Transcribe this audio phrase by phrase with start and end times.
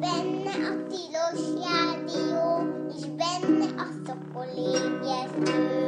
[0.00, 5.86] Benne a tilos rádió, és benne a szokolébresztő.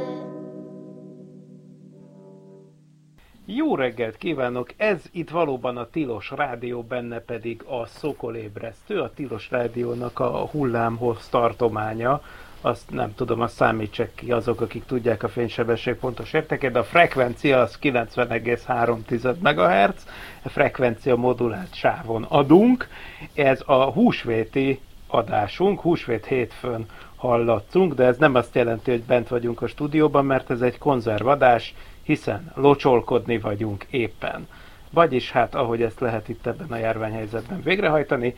[3.45, 4.73] Jó reggelt kívánok!
[4.77, 11.29] Ez itt valóban a Tilos Rádió, benne pedig a Szokolébresztő, a Tilos Rádiónak a hullámhoz
[11.29, 12.23] tartománya.
[12.61, 16.85] Azt nem tudom, azt számítsák ki azok, akik tudják a fénysebesség pontos értékét, de a
[16.85, 20.07] frekvencia az 90,3 MHz,
[20.43, 22.89] a frekvencia modulált sávon adunk.
[23.35, 26.87] Ez a húsvéti adásunk, húsvét hétfőn
[27.17, 31.75] hallatszunk, de ez nem azt jelenti, hogy bent vagyunk a stúdióban, mert ez egy konzervadás,
[32.03, 34.49] hiszen locsolkodni vagyunk éppen.
[34.91, 38.35] Vagyis hát, ahogy ezt lehet itt ebben a járványhelyzetben végrehajtani,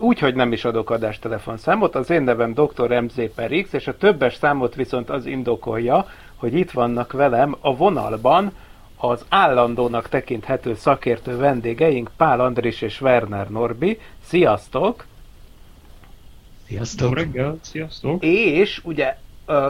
[0.00, 3.00] úgy, hogy nem is adok adástelefonszámot, az én nevem dr.
[3.00, 7.76] MZ per X, és a többes számot viszont az indokolja, hogy itt vannak velem a
[7.76, 8.52] vonalban
[8.96, 13.98] az állandónak tekinthető szakértő vendégeink Pál Andris és Werner Norbi.
[14.24, 15.04] Sziasztok!
[16.66, 17.08] Sziasztok!
[17.08, 18.24] Jó reggel, sziasztok!
[18.24, 19.16] És ugye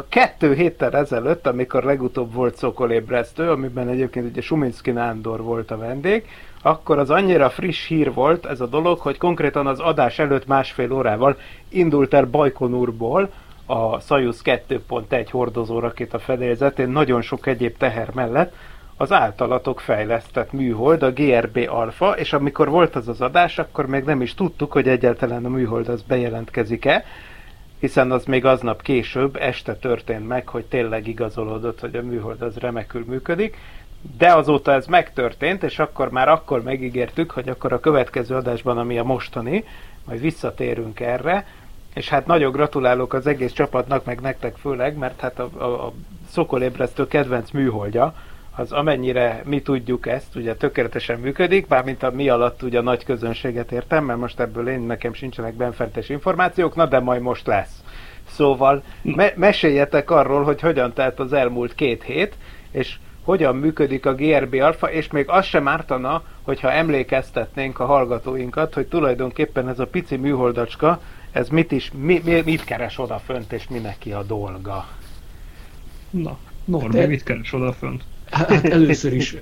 [0.08, 6.26] kettő héttel ezelőtt, amikor legutóbb volt Szokolébresztő, amiben egyébként ugye Suminski Nándor volt a vendég,
[6.62, 10.92] akkor az annyira friss hír volt ez a dolog, hogy konkrétan az adás előtt másfél
[10.92, 11.36] órával
[11.68, 13.30] indult el Bajkonurból
[13.66, 18.54] a Soyuz 2.1 hordozó rakéta fedélzetén nagyon sok egyéb teher mellett
[18.96, 24.04] az általatok fejlesztett műhold, a GRB Alpha, és amikor volt az az adás, akkor még
[24.04, 27.04] nem is tudtuk, hogy egyáltalán a műhold az bejelentkezik-e,
[27.78, 32.56] hiszen az még aznap később, este történt meg, hogy tényleg igazolódott, hogy a műhold az
[32.56, 33.56] remekül működik,
[34.18, 38.98] de azóta ez megtörtént, és akkor már akkor megígértük, hogy akkor a következő adásban, ami
[38.98, 39.64] a mostani,
[40.04, 41.46] majd visszatérünk erre,
[41.94, 45.92] és hát nagyon gratulálok az egész csapatnak, meg nektek főleg, mert hát a, a, a
[46.30, 48.14] szokolébresztő kedvenc műholdja,
[48.56, 53.04] az amennyire mi tudjuk ezt, ugye tökéletesen működik, bármint a mi alatt ugye a nagy
[53.04, 57.82] közönséget értem, mert most ebből én nekem sincsenek benfentes információk, na de majd most lesz.
[58.28, 62.34] Szóval me- meséljetek arról, hogy hogyan telt az elmúlt két hét,
[62.70, 68.74] és hogyan működik a GRB alfa, és még az sem ártana, hogyha emlékeztetnénk a hallgatóinkat,
[68.74, 71.00] hogy tulajdonképpen ez a pici műholdacska,
[71.32, 74.86] ez mit is, mi, mi, mit keres odafönt, és mi neki a dolga.
[76.10, 77.06] Na, Norbi, De...
[77.06, 78.04] mit keres odafönt?
[78.30, 79.36] Hát először is,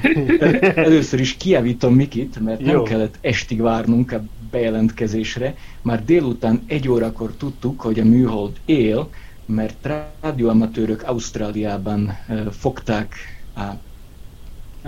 [0.74, 2.82] először is kiavítom Mikit, mert nem Jó.
[2.82, 5.54] kellett estig várnunk a bejelentkezésre.
[5.82, 9.08] Már délután egy órakor tudtuk, hogy a műhold él,
[9.50, 9.86] mert
[10.20, 12.18] rádióamatőrök Ausztráliában
[12.50, 13.14] fogták
[13.54, 13.60] a,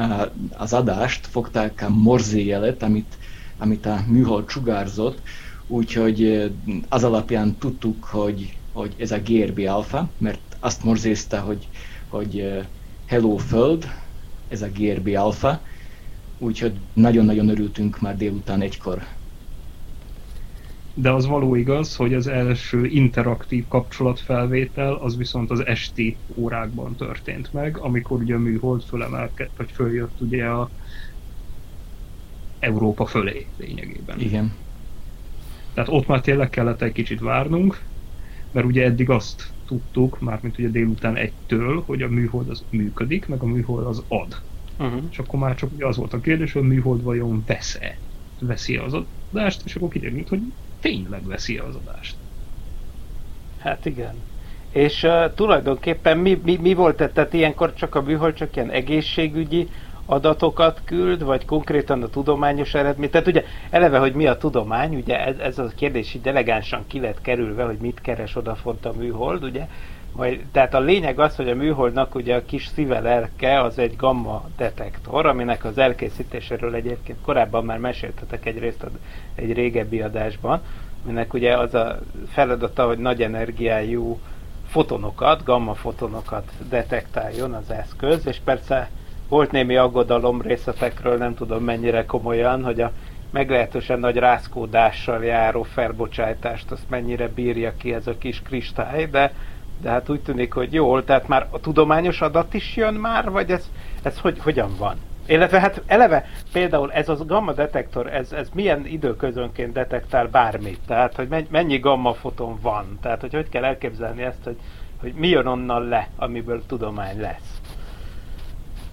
[0.01, 3.19] a, az adást, fogták a morzéjelet, amit,
[3.59, 5.23] amit a műhold sugárzott,
[5.67, 6.53] úgyhogy
[6.89, 11.69] az alapján tudtuk, hogy, hogy ez a GRB alfa, mert azt morzézte, hogy,
[12.09, 12.61] hogy
[13.07, 13.91] Hello Föld,
[14.49, 15.63] ez a GRB alfa,
[16.39, 19.07] úgyhogy nagyon-nagyon örültünk már délután egykor.
[20.95, 27.53] De az való igaz, hogy az első interaktív kapcsolatfelvétel az viszont az esti órákban történt
[27.53, 30.71] meg, amikor ugye a műhold fölemelkedt, vagy följött ugye a
[32.59, 34.21] Európa fölé lényegében.
[34.21, 34.53] Igen.
[35.75, 37.83] Tehát ott már tényleg kellett egy kicsit várnunk,
[38.51, 43.43] mert ugye eddig azt tudtuk, mármint ugye délután egytől, hogy a műhold az működik, meg
[43.43, 44.43] a műhold az ad.
[44.79, 45.03] Uh-huh.
[45.11, 47.99] És akkor már csak ugye az volt a kérdés, hogy a műhold vajon vesz-e?
[48.41, 48.95] Veszi az
[49.31, 50.41] adást, és akkor kiderült, hogy
[50.83, 52.17] tényleg veszi az adást.
[53.59, 54.15] Hát igen.
[54.71, 59.69] És uh, tulajdonképpen mi, mi, mi volt, tehát ilyenkor csak a műhold csak ilyen egészségügyi
[60.07, 63.11] adatokat küld, vagy konkrétan a tudományos eredmény.
[63.11, 67.01] Tehát ugye eleve, hogy mi a tudomány, ugye ez, ez a kérdés így elegánsan ki
[67.01, 69.69] lett kerülve, hogy mit keres odafont a műhold, ugye.
[70.17, 73.97] Majd, tehát a lényeg az, hogy a műholdnak ugye a kis szíve lelke az egy
[73.97, 78.87] gamma detektor, aminek az elkészítéséről egyébként korábban már meséltetek egy részt
[79.35, 80.61] egy régebbi adásban,
[81.05, 84.21] aminek ugye az a feladata, hogy nagy energiájú
[84.67, 88.91] fotonokat, gamma fotonokat detektáljon az eszköz, és persze
[89.29, 92.93] volt némi aggodalom részletekről, nem tudom mennyire komolyan, hogy a
[93.31, 99.33] meglehetősen nagy rázkódással járó felbocsájtást azt mennyire bírja ki ez a kis kristály, de,
[99.83, 103.51] de hát úgy tűnik, hogy jól, tehát már a tudományos adat is jön már, vagy
[103.51, 103.71] ez,
[104.03, 104.97] ez hogy, hogyan van?
[105.27, 110.79] Illetve hát eleve például ez az gamma detektor, ez, ez milyen időközönként detektál bármit?
[110.87, 112.99] Tehát, hogy mennyi gamma foton van?
[113.01, 114.57] Tehát, hogy hogy kell elképzelni ezt, hogy,
[115.01, 117.61] hogy mi jön onnan le, amiből tudomány lesz?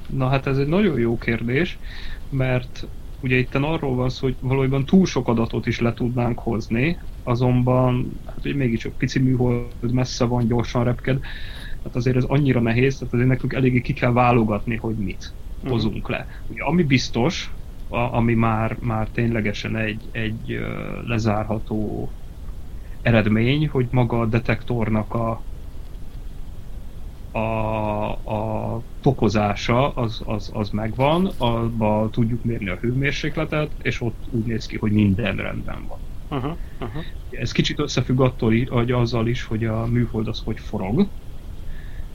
[0.10, 1.78] Na hát ez egy nagyon jó kérdés,
[2.30, 2.88] mert
[3.22, 8.12] ugye itt arról van szó, hogy valójában túl sok adatot is le tudnánk hozni, azonban
[8.25, 11.19] hát ugye mégiscsak pici műhold messze van, gyorsan repked,
[11.83, 15.33] hát azért ez annyira nehéz, tehát azért nekünk eléggé ki kell válogatni, hogy mit
[15.68, 16.27] hozunk le.
[16.48, 17.54] Ugye ami biztos,
[17.88, 20.60] a, ami már, már ténylegesen egy, egy
[21.06, 22.10] lezárható
[23.01, 25.44] eredmény, hogy maga a detektornak a,
[27.31, 34.45] a, a fokozása az, az, az megvan, abba tudjuk mérni a hőmérsékletet, és ott úgy
[34.45, 36.09] néz ki, hogy minden rendben van.
[36.30, 37.04] Uh-huh, uh-huh.
[37.30, 41.12] Ez kicsit összefügg attól, hogy azzal is, hogy a műhold az hogy forog,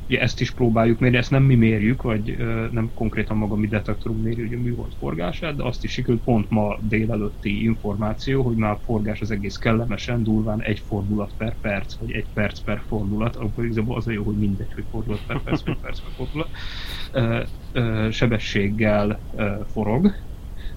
[0.08, 2.36] Ugye ezt is próbáljuk mérni, ezt nem mi mérjük, vagy
[2.70, 6.50] nem konkrétan maga mi detektorunk méri ugye a műhold forgását, de azt is sikerült pont
[6.50, 11.98] ma délelőtti információ, hogy már a forgás az egész kellemesen, durván egy fordulat per perc,
[11.98, 15.42] vagy egy perc per fordulat, akkor igazából az a jó, hogy mindegy, hogy fordulat per
[15.42, 16.50] perc, vagy perc per fordulat,
[18.12, 19.20] sebességgel
[19.66, 20.06] forog.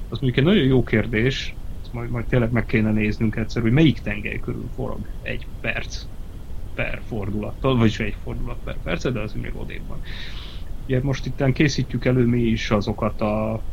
[0.10, 1.58] Az mondjuk egy nagyon jó kérdés,
[1.98, 6.06] majd, majd tényleg meg kéne néznünk egyszer, hogy melyik tengely körül forog egy perc
[6.74, 10.02] per fordulattal, vagyis egy fordulat per perc, de az még odébb van.
[10.88, 13.66] Ugye most itt készítjük elő mi is azokat a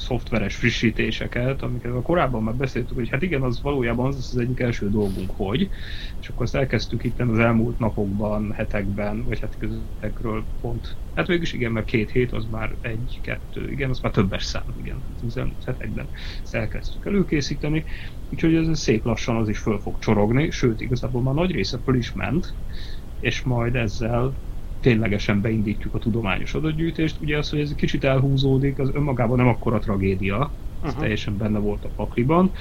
[0.00, 4.60] szoftveres frissítéseket, amiket a korábban már beszéltük, hogy hát igen, az valójában az az egyik
[4.60, 5.68] első dolgunk, hogy,
[6.20, 11.52] és akkor azt elkezdtük itt az elmúlt napokban, hetekben, vagy hát közöttekről pont, hát végülis
[11.52, 15.36] igen, mert két hét az már egy, kettő, igen, az már többes szám, igen, az
[15.36, 16.10] elmúlt hetekben
[16.42, 17.84] ezt elkezdtük előkészíteni,
[18.28, 21.96] úgyhogy ez szép lassan az is föl fog csorogni, sőt, igazából már nagy része föl
[21.96, 22.56] is ment,
[23.18, 24.38] és majd ezzel
[24.80, 27.20] ténylegesen beindítjuk a tudományos adatgyűjtést.
[27.20, 31.00] Ugye az, hogy ez kicsit elhúzódik, az önmagában nem akkora tragédia, ez uh-huh.
[31.00, 32.52] teljesen benne volt a pakliban,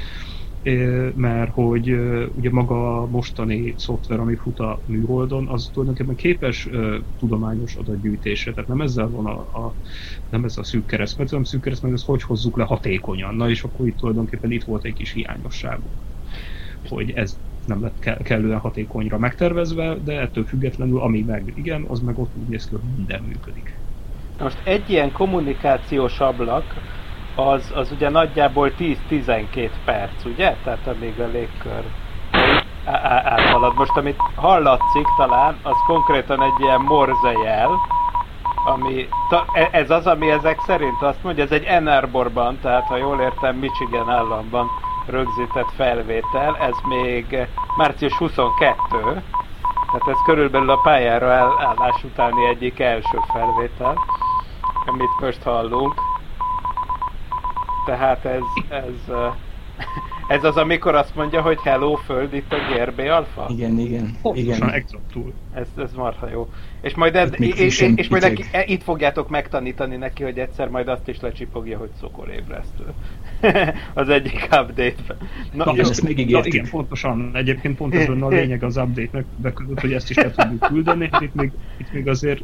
[1.16, 1.89] mert hogy
[2.33, 6.69] ugye maga a mostani szoftver, ami fut a műholdon, az tulajdonképpen képes
[7.18, 9.75] tudományos adatgyűjtésre, tehát nem ezzel van a, a
[10.30, 13.36] nem ez a szűk keresztmetsző, hanem szűk keresztmetsző, hogy hozzuk le hatékonyan.
[13.36, 16.01] Na és akkor itt tulajdonképpen itt volt egy kis hiányosságunk,
[16.88, 22.17] hogy ez nem lett kellően hatékonyra megtervezve, de ettől függetlenül, ami meg igen, az meg
[22.17, 23.79] ott úgy néz ki, hogy minden működik.
[24.39, 26.63] Most egy ilyen kommunikációs ablak,
[27.35, 30.56] az, az ugye nagyjából 10-12 perc, ugye?
[30.63, 31.83] Tehát amíg a légkör
[32.85, 33.75] áthalad.
[33.75, 37.71] Most amit hallatszik talán, az konkrétan egy ilyen morzejel,
[38.65, 42.97] ami, ta, e, ez az, ami ezek szerint azt mondja, ez egy Enerborban, tehát ha
[42.97, 44.67] jól értem, Michigan államban
[45.09, 47.47] rögzített felvétel, ez még
[47.77, 48.97] március 22,
[49.91, 54.03] tehát ez körülbelül a pályára állás utáni egyik első felvétel,
[54.85, 55.94] amit most hallunk.
[57.85, 59.15] Tehát ez, ez,
[60.29, 63.45] ez az, amikor azt mondja, hogy hello Föld, itt a GRB alfa?
[63.49, 64.17] Igen, igen.
[64.33, 64.71] igen.
[64.71, 65.33] exaktul.
[65.53, 66.49] Ez, ez marha jó.
[66.81, 70.69] És majd, ez, és, és, és majd neki, e, itt fogjátok megtanítani neki, hogy egyszer
[70.69, 72.83] majd azt is lecsipogja, hogy szokolébresztő.
[73.93, 75.17] az egyik update-ben.
[75.53, 76.51] Na, na, ezt megígértük.
[76.51, 77.31] Na, igen, pontosan.
[77.33, 81.09] Egyébként pont ez a lényeg az update-nek, hogy ezt is el tudjuk küldeni.
[81.11, 82.43] Hát itt még, itt még azért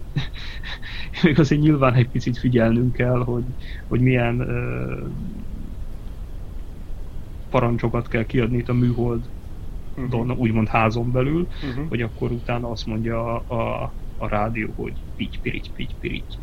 [1.23, 3.43] még azért nyilván egy picit figyelnünk kell, hogy,
[3.87, 5.09] hogy milyen uh,
[7.59, 9.23] parancsokat kell kiadni itt a műhold
[9.97, 10.39] uh-huh.
[10.39, 11.87] úgymond házon belül, uh-huh.
[11.89, 16.33] hogy akkor utána azt mondja a, a, a rádió, hogy pity, pirity, pity, pirity.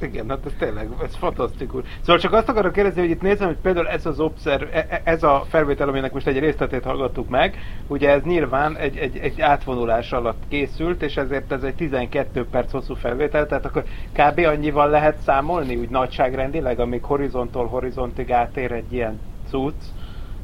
[0.00, 1.84] Igen, hát ez tényleg, ez fantasztikus.
[2.00, 5.00] Szóval csak azt akarok kérdezni, hogy itt nézem, hogy például ez az observ, e, e,
[5.04, 9.40] ez a felvétel, aminek most egy részletét hallgattuk meg, ugye ez nyilván egy, egy, egy
[9.40, 14.38] átvonulás alatt készült, és ezért ez egy 12 perc hosszú felvétel, tehát akkor kb.
[14.38, 19.82] annyival lehet számolni, úgy nagyságrendileg, amíg horizonttól horizontig átér egy ilyen cucc,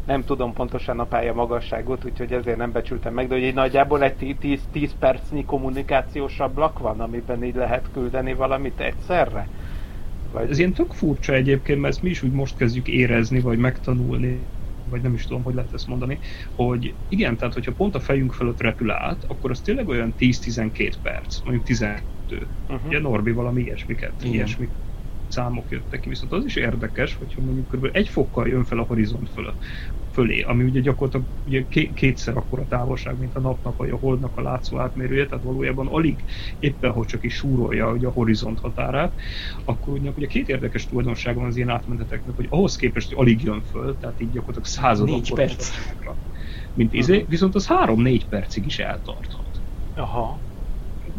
[0.05, 4.03] nem tudom pontosan a pálya magasságot, úgyhogy ezért nem becsültem meg, de hogy egy nagyjából
[4.03, 9.49] egy 10, 10 percnyi kommunikációs ablak van, amiben így lehet küldeni valamit egyszerre?
[10.33, 10.51] Vagy...
[10.51, 14.39] Ez ilyen tök furcsa egyébként, mert ezt mi is úgy most kezdjük érezni, vagy megtanulni,
[14.89, 16.19] vagy nem is tudom, hogy lehet ezt mondani,
[16.55, 20.93] hogy igen, tehát hogyha pont a fejünk fölött repül át, akkor az tényleg olyan 10-12
[21.03, 22.03] perc, mondjuk 12.
[22.31, 22.87] Uh-huh.
[22.87, 24.35] Ugye Norbi valami ilyesmiket, igen.
[24.35, 24.69] ilyesmik
[25.35, 27.89] számok jöttek ki, viszont az is érdekes, hogyha mondjuk kb.
[27.93, 29.59] egy fokkal jön fel a horizont fölött,
[30.15, 34.43] fölé, ami ugye gyakorlatilag ugye kétszer akkora távolság, mint a napnak vagy a holdnak a
[34.43, 36.25] látszó átmérője, tehát valójában alig
[36.59, 39.15] éppen, hogy csak is súrolja ugye a horizont határát,
[39.65, 43.43] akkor ugye, ugye két érdekes tulajdonság van az ilyen átmeneteknek, hogy ahhoz képest, hogy alig
[43.43, 45.71] jön föl, tehát így gyakorlatilag századok Négy perc.
[46.73, 49.63] mint izé, viszont az három-négy percig is eltarthat.
[49.95, 50.43] Aha.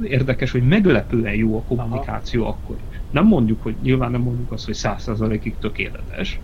[0.01, 2.51] Érdekes, hogy meglepően jó a kommunikáció Aha.
[2.51, 2.83] akkor.
[3.09, 6.41] Nem mondjuk, hogy nyilván nem mondjuk azt, hogy százszerzalékig tökéletes,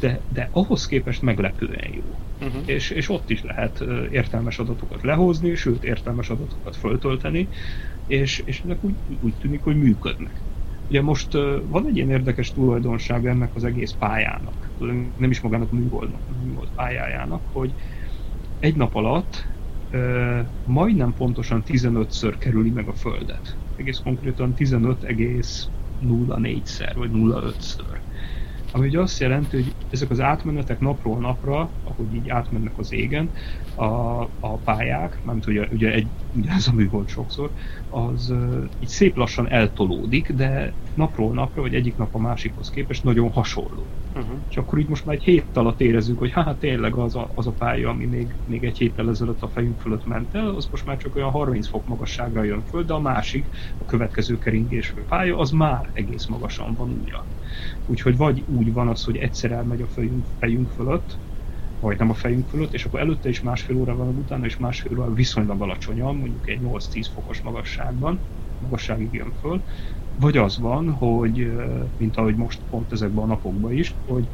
[0.00, 2.18] de, de ahhoz képest meglepően jó.
[2.40, 2.62] Uh-huh.
[2.66, 7.48] És, és ott is lehet értelmes adatokat lehozni, sőt értelmes adatokat föltölteni,
[8.06, 10.44] és, és ennek úgy, úgy tűnik, hogy működnek.
[10.88, 14.72] Ugye most uh, van egy ilyen érdekes tulajdonság ennek az egész pályának,
[15.16, 17.74] nem is magának a műholdnak, a műhold pályájának, hogy
[18.58, 19.46] egy nap alatt
[19.92, 23.58] uh, majdnem pontosan 15-ször kerüli meg a Földet.
[23.76, 27.98] Egész konkrétan 15,04-szer vagy 0,5-ször
[28.74, 33.30] ami ugye azt jelenti, hogy ezek az átmenetek napról napra, ahogy így átmennek az égen,
[33.74, 33.84] a,
[34.40, 37.50] a pályák, mert ugye, ugye, egy, ugye ez a műhold sokszor,
[37.90, 43.04] az uh, így szép lassan eltolódik, de napról napra, vagy egyik nap a másikhoz képest
[43.04, 43.84] nagyon hasonló.
[44.14, 44.38] Uh-huh.
[44.48, 47.46] És akkor így most már egy hét alatt érezzük, hogy hát tényleg az a, az
[47.46, 50.84] a pálya, ami még, még egy héttel ezelőtt a fejünk fölött ment el, az most
[50.86, 55.38] már csak olyan 30 fok magasságra jön föl, de a másik, a következő keringésű pálya,
[55.38, 57.28] az már egész magasan van újra.
[57.84, 61.20] Úgyhogy vagy úgy van az, hogy egyszer elmegy a fejünk, fejünk fölött,
[61.78, 64.98] vagy nem a fejünk fölött, és akkor előtte is másfél óra van, utána is másfél
[64.98, 68.26] óra viszonylag alacsonyan, mondjuk egy 8-10 fokos magasságban,
[68.58, 69.64] magasságig jön föl,
[70.20, 71.52] vagy az van, hogy,
[71.96, 74.26] mint ahogy most pont ezekben a napokban is, hogy,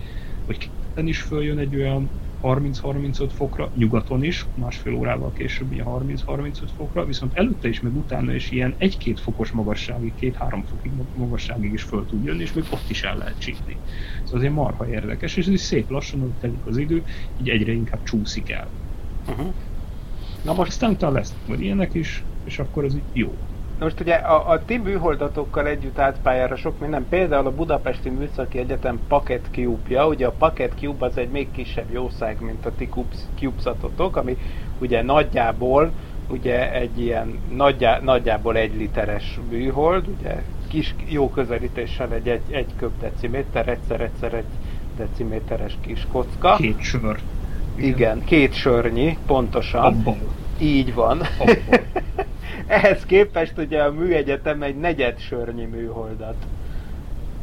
[0.46, 0.70] hogy
[1.06, 2.08] is följön egy olyan
[2.42, 8.34] 30-35 fokra, nyugaton is, másfél órával később ilyen 30-35 fokra, viszont előtte is, meg utána
[8.34, 12.90] is ilyen 1-2 fokos magasságig, 2-3 fokig magasságig is föl tud jönni, és még ott
[12.90, 13.76] is el lehet csípni.
[14.24, 17.02] Szóval azért marha érdekes, és ez is szép lassan, hogy telik az idő,
[17.40, 18.68] így egyre inkább csúszik el.
[19.28, 19.52] Uh-huh.
[20.44, 23.34] Na most aztán utána lesz majd ilyenek is, és akkor ez így jó.
[23.80, 28.58] Most ugye a, a ti műholdatokkal együtt állt pályára sok minden, például a Budapesti Műszaki
[28.58, 32.88] Egyetem Packet Cube-ja, ugye a Packet Cube az egy még kisebb jószág, mint a ti
[33.38, 34.36] CubeSatotok, ami
[34.78, 35.90] ugye nagyjából
[36.28, 42.70] ugye egy ilyen nagyjá, nagyjából egy literes műhold, ugye kis jó közelítéssel egy, egy, egy
[42.76, 44.44] köbdeciméter, egyszer-egyszer egy
[44.96, 46.54] deciméteres kis kocka.
[46.56, 47.18] Két sör.
[47.74, 49.84] Igen, Igen két sörnyi, pontosan.
[49.84, 50.18] Abban.
[50.60, 51.20] Így van.
[51.38, 51.80] Abban.
[52.66, 56.36] Ehhez képest ugye a műegyetem egy negyed sörnyi műholdat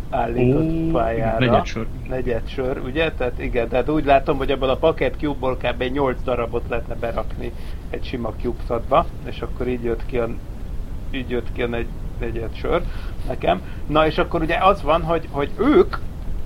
[0.09, 1.45] állított Ó, pályára.
[1.45, 1.85] Negyed sör.
[2.09, 3.11] Negyed sör, ugye?
[3.11, 5.83] Tehát igen, tehát úgy látom, hogy abban a paket cube-ból kb.
[5.83, 7.51] 8 darabot lehetne berakni
[7.89, 10.29] egy sima CubeSatba, és akkor így jött ki a,
[11.11, 11.87] így jött ki a negy,
[12.19, 12.81] negyed sör
[13.27, 13.61] nekem.
[13.87, 15.95] Na és akkor ugye az van, hogy, hogy ők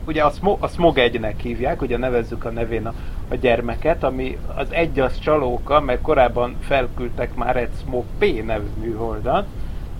[0.05, 2.93] ugye a, Smog, a Smog 1-nek hívják, ugye nevezzük a nevén a,
[3.29, 8.67] a gyermeket, ami az egy az csalóka, mert korábban felküldtek már egy Smog P nevű
[8.81, 9.45] műholdat,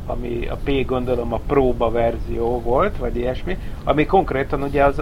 [0.05, 5.01] ami a P gondolom a próba verzió volt, vagy ilyesmi, ami konkrétan ugye az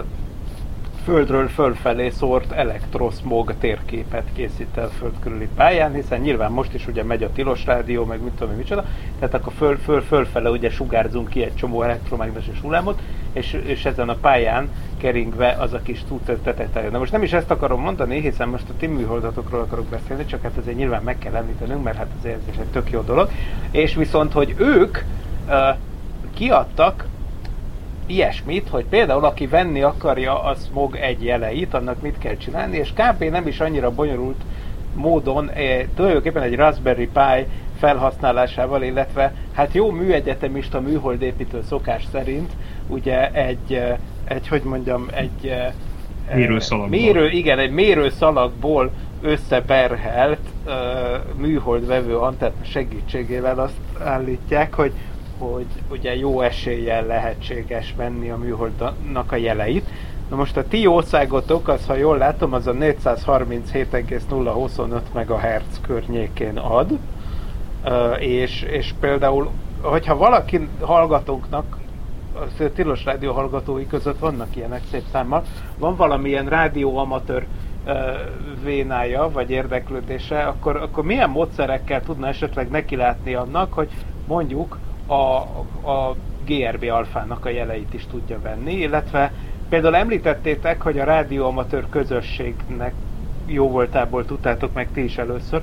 [1.10, 7.04] földről fölfelé szórt elektroszmog térképet készít el föld körüli pályán, hiszen nyilván most is ugye
[7.04, 8.84] megy a tilos rádió, meg mit tudom én micsoda,
[9.18, 13.00] tehát akkor föl, föl, fölfele ugye sugárzunk ki egy csomó elektromágneses hullámot,
[13.32, 16.04] és, és ezen a pályán keringve az a kis
[16.42, 16.92] tetejtájon.
[16.92, 20.42] De most nem is ezt akarom mondani, hiszen most a ti műholdatokról akarok beszélni, csak
[20.42, 23.30] hát ezért nyilván meg kell említenünk, mert hát ez egy tök jó dolog.
[23.70, 24.98] És viszont, hogy ők
[25.46, 25.76] uh,
[26.34, 27.04] kiadtak
[28.10, 32.92] ilyesmit, hogy például aki venni akarja a Smog egy jeleit, annak mit kell csinálni, és
[32.92, 33.22] kb.
[33.22, 34.40] nem is annyira bonyolult
[34.94, 37.46] módon, eh, tulajdonképpen egy Raspberry Pi
[37.78, 42.52] felhasználásával, illetve hát jó műegyetemista műholdépítő szokás szerint,
[42.86, 45.72] ugye egy, eh, egy hogy mondjam, egy eh,
[46.34, 46.98] mérőszalagból.
[46.98, 48.90] Mérő, igen, egy mérőszalagból
[49.22, 50.72] összeberhelt uh,
[51.36, 54.92] műholdvevő antenna segítségével azt állítják, hogy
[55.40, 59.88] hogy ugye jó eséllyel lehetséges venni a műholdnak a jeleit.
[60.30, 66.98] Na most a ti országotok, az ha jól látom, az a 437,025 MHz környékén ad,
[68.18, 71.78] és, és például, hogyha valaki hallgatónknak,
[72.34, 72.44] a
[72.74, 75.44] Tilos Rádió hallgatói között vannak ilyenek szép számmal,
[75.78, 77.46] van valamilyen rádióamatőr
[78.64, 83.88] vénája, vagy érdeklődése, akkor, akkor milyen módszerekkel tudna esetleg nekilátni annak, hogy
[84.26, 84.78] mondjuk
[85.10, 85.36] a,
[85.90, 89.32] a GRB alfának a jeleit is tudja venni, illetve
[89.68, 92.94] például említettétek, hogy a rádióamatőr közösségnek
[93.46, 95.62] jó voltából tudtátok meg ti is először,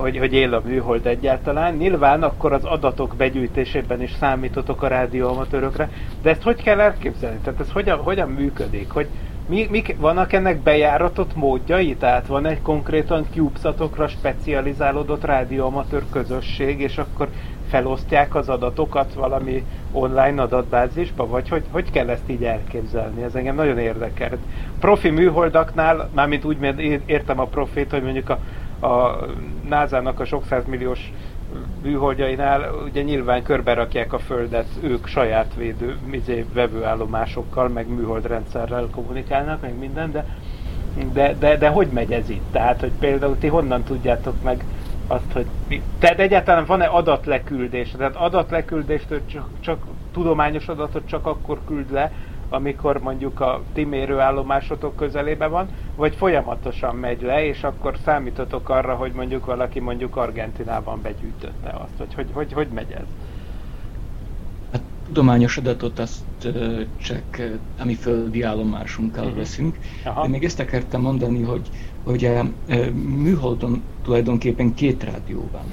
[0.00, 1.74] hogy, hogy él a műhold egyáltalán.
[1.74, 5.90] Nyilván akkor az adatok begyűjtésében is számítotok a rádióamatőrökre,
[6.22, 7.38] de ezt hogy kell elképzelni?
[7.42, 8.90] Tehát ez hogyan, hogyan működik?
[8.90, 9.08] Hogy
[9.46, 11.96] mi, mik, vannak ennek bejáratott módjai?
[11.96, 17.28] Tehát van egy konkrétan CubeSatokra specializálódott rádióamatőr közösség, és akkor
[17.68, 23.22] felosztják az adatokat valami online adatbázisba, vagy hogy, hogy kell ezt így elképzelni?
[23.22, 24.38] Ez engem nagyon érdekel.
[24.80, 26.58] Profi műholdaknál, mármint úgy
[27.06, 28.38] értem a profit, hogy mondjuk a,
[28.86, 29.18] a
[29.68, 31.12] NASA-nak a sok milliós
[31.82, 39.60] műholdjainál ugye nyilván körbe rakják a Földet, ők saját védő, izé, vevőállomásokkal, meg műholdrendszerrel kommunikálnak,
[39.60, 40.26] meg minden, de,
[41.12, 42.52] de, de, de hogy megy ez itt?
[42.52, 44.64] Tehát, hogy például ti honnan tudjátok meg
[45.06, 47.90] azt, hogy mi, tehát egyáltalán van-e adatleküldés?
[47.90, 52.12] Tehát adatleküldést csak, csak tudományos adatot csak akkor küld le,
[52.48, 58.94] amikor mondjuk a ti mérőállomásotok közelében van, vagy folyamatosan megy le, és akkor számítotok arra,
[58.94, 63.06] hogy mondjuk valaki mondjuk Argentinában begyűjtötte azt, vagy hogy, hogy, hogy megy ez?
[64.72, 66.24] Hát tudományos adatot azt
[66.96, 67.42] csak
[67.78, 69.38] a mi földi állomásunkkal uh-huh.
[69.38, 69.78] veszünk.
[70.04, 70.22] Aha.
[70.22, 71.68] De még ezt akartam mondani, hogy,
[72.04, 72.50] hogy a
[72.94, 75.64] műholdon tulajdonképpen két rádió van.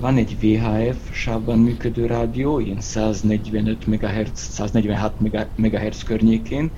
[0.00, 5.12] Van egy VHF sávban működő rádió, ilyen 145 MHz, 146
[5.56, 6.70] MHz környékén,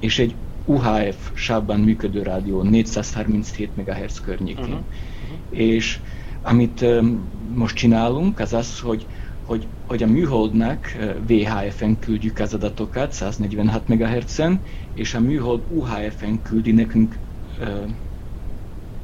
[0.00, 0.34] és egy
[0.64, 4.64] UHF sávban működő rádió 437 MHz környékén.
[4.64, 4.78] Uh-huh.
[4.78, 5.60] Uh-huh.
[5.60, 6.00] És
[6.42, 9.06] amit um, most csinálunk, az az, hogy
[9.46, 10.96] hogy, hogy a műholdnak
[11.26, 14.60] VHF-en küldjük az adatokat 146 MHz-en,
[14.94, 17.18] és a műhold UHF-en küldi nekünk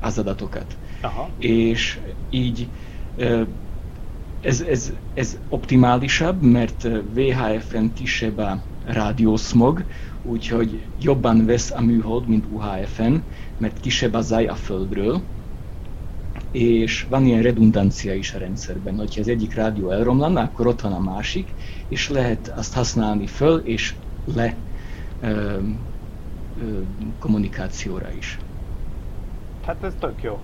[0.01, 0.77] az adatokat.
[1.01, 1.31] Aha.
[1.39, 2.69] És így
[4.41, 9.85] ez, ez, ez optimálisabb, mert VHF-en kisebb a rádiószmog,
[10.23, 13.23] úgyhogy jobban vesz a műhold, mint UHF-en,
[13.59, 15.23] mert kisebb a zaj a földről,
[16.53, 20.93] és van ilyen redundancia is a rendszerben, hogyha az egyik rádió elromlana, akkor ott van
[20.93, 21.49] a másik,
[21.89, 23.95] és lehet azt használni föl és
[24.35, 24.57] le
[27.19, 28.39] kommunikációra is.
[29.67, 30.41] Hát ez tök jó.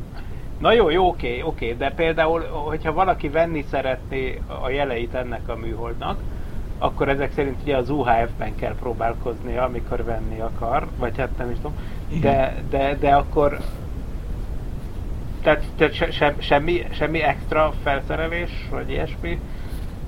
[0.58, 5.56] Na jó, jó, oké, oké, de például, hogyha valaki venni szeretné a jeleit ennek a
[5.56, 6.20] műholdnak,
[6.78, 11.56] akkor ezek szerint ugye az UHF-ben kell próbálkoznia, amikor venni akar, vagy hát nem is
[11.56, 11.74] tudom,
[12.20, 13.58] de, de, de akkor
[15.42, 19.40] tehát, tehát se, se, semmi, semmi extra felszerelés, vagy ilyesmi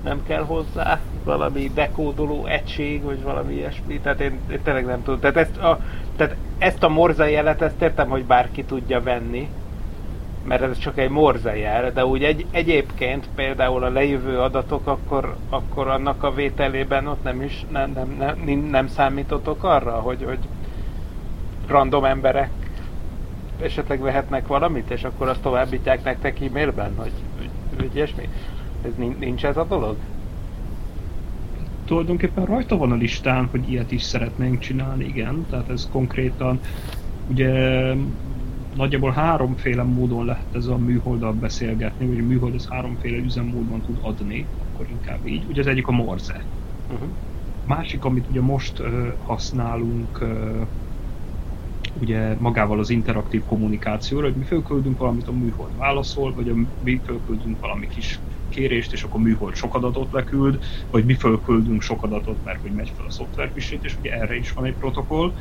[0.03, 5.19] nem kell hozzá, valami dekódoló egység, vagy valami ilyesmi, tehát én, én tényleg nem tudom.
[5.19, 5.79] Tehát ezt a,
[6.15, 9.49] tehát ezt a morza jelet, ezt értem, hogy bárki tudja venni,
[10.43, 15.35] mert ez csak egy morza jel, de úgy egy, egyébként például a lejövő adatok, akkor,
[15.49, 20.39] akkor annak a vételében ott nem is nem, nem, nem, nem számítotok arra, hogy, hogy
[21.67, 22.49] random emberek
[23.61, 28.29] esetleg vehetnek valamit, és akkor azt továbbítják nektek e-mailben, hogy, hogy, hogy ilyesmi?
[28.85, 29.95] Ez nincs ez a dolog?
[31.91, 35.45] Tulajdonképpen rajta van a listán, hogy ilyet is szeretnénk csinálni, igen.
[35.49, 36.59] Tehát ez konkrétan
[37.27, 37.49] ugye
[38.75, 43.97] nagyjából háromféle módon lehet ez a műholddal beszélgetni, vagy a műhold ez háromféle üzemmódban tud
[44.01, 45.45] adni, akkor inkább így.
[45.49, 46.43] Ugye az egyik a Morse.
[46.91, 47.07] Uh-huh.
[47.65, 50.67] Másik, amit ugye most uh, használunk, uh,
[52.01, 57.01] ugye magával az interaktív kommunikációra, hogy mi fölküldünk valamit, a műhold válaszol, vagy a, mi
[57.05, 58.19] fölküldünk valami kis
[58.51, 60.57] kérést, és akkor műhold sok adatot leküld,
[60.89, 64.51] vagy mi fölküldünk sok adatot, mert hogy megy fel a szoftverpisét, és ugye erre is
[64.51, 65.33] van egy protokoll,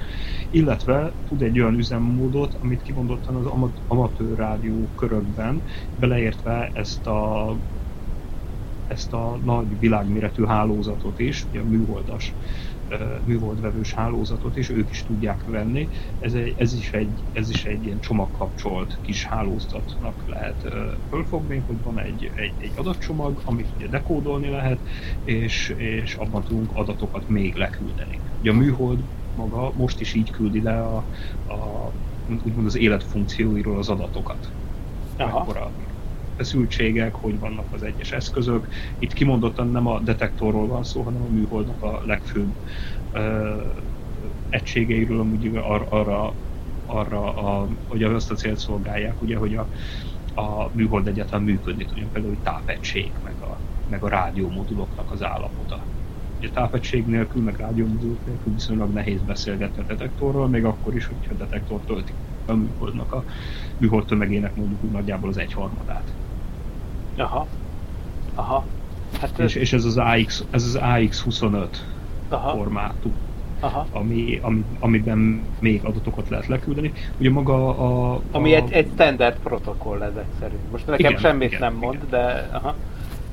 [0.49, 7.59] illetve tud egy olyan üzemmódot, amit kimondottan az amatőr rádió körökben, beleértve ezt a
[8.91, 12.37] ezt a nagy világméretű hálózatot is, ugye a műholdas
[13.25, 15.89] műholdvevős hálózatot, és ők is tudják venni.
[16.21, 20.75] Ez, egy, ez, is egy, ez is egy ilyen csomagkapcsolt kis hálózatnak lehet
[21.11, 24.79] fölfogni, hogy van egy, egy, egy adatcsomag, amit ugye dekódolni lehet,
[25.25, 28.19] és, és abban tudunk adatokat még leküldeni.
[28.41, 29.03] Ugye a műhold
[29.37, 30.97] maga most is így küldi le a,
[31.49, 31.91] a
[32.45, 34.51] úgymond az életfunkcióiról az adatokat.
[35.17, 35.39] Aha.
[35.39, 35.71] Mekkora
[36.41, 38.69] feszültségek, hogy vannak az egyes eszközök.
[38.99, 42.55] Itt kimondottan nem a detektorról van szó, hanem a műholdnak a legfőbb
[43.11, 43.73] ö,
[44.49, 46.39] egységeiről, amúgy ar, arra,
[46.85, 49.69] arra a, hogy azt a célt szolgálják, ugye, hogy a,
[50.35, 55.89] a műhold egyáltalán működni tudjon, például hogy tápegység, meg a, meg a rádiómoduloknak az állapota.
[56.39, 61.35] Ugye tápegység nélkül, meg rádiómodulok nélkül viszonylag nehéz beszélgetni a detektorról, még akkor is, hogyha
[61.35, 63.25] a detektor tölti a műholdnak a
[63.77, 66.19] műhold tömegének mondjuk úgy nagyjából az egyharmadát.
[67.21, 67.47] Aha.
[68.35, 68.65] Aha.
[69.21, 71.67] Hát és, és ez az AX, ez az AX25
[72.29, 72.51] Aha.
[72.51, 73.13] formátum.
[73.61, 73.87] Aha.
[73.93, 76.93] Ami, ami, amiben még adatokat lehet leküldeni.
[77.19, 78.13] Ugye maga a...
[78.15, 80.71] a ami egy, egy standard protokoll ezek szerint.
[80.71, 82.09] Most nekem igen, semmit igen, nem mond, igen.
[82.11, 82.49] de...
[82.53, 82.75] Aha.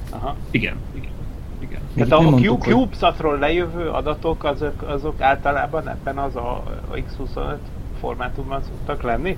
[0.09, 0.35] Aha.
[0.51, 1.11] Igen, igen.
[1.59, 1.79] igen.
[1.95, 7.57] Tehát a mondtuk, CubeSatról lejövő adatok, azok, azok általában ebben az a X25
[7.99, 9.37] formátumban szoktak lenni?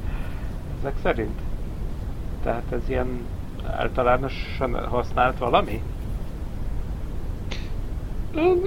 [0.79, 1.39] Ezek szerint?
[2.43, 3.07] Tehát ez ilyen
[3.65, 5.81] általánosan használt valami?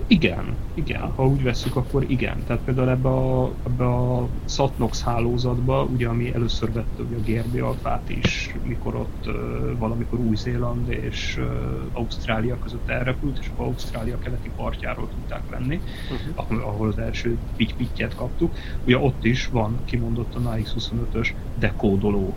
[0.07, 1.01] igen, igen.
[1.01, 2.37] Ha úgy veszük, akkor igen.
[2.47, 7.63] Tehát például ebbe a, ebbe a Satnox hálózatba, ugye ami először vette ugye a GRB
[7.63, 9.35] alfát is, mikor ott uh,
[9.79, 11.45] valamikor Új-Zéland és uh,
[11.93, 16.33] Ausztrália között elrepült, és akkor Ausztrália keleti partjáról tudták venni, uh-huh.
[16.35, 17.39] ahol, ahol az első
[17.77, 18.55] pittyet kaptuk.
[18.85, 22.35] Ugye ott is van kimondottan AX25-ös dekódoló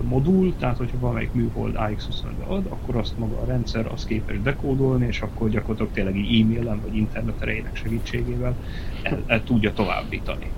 [0.00, 5.06] modul, tehát hogyha valamelyik műhold AX25-be ad, akkor azt maga a rendszer az képes dekódolni,
[5.06, 8.54] és akkor gyakorlatilag tényleg e-mailen vagy internet erejének segítségével
[9.02, 10.50] el, el tudja továbbítani.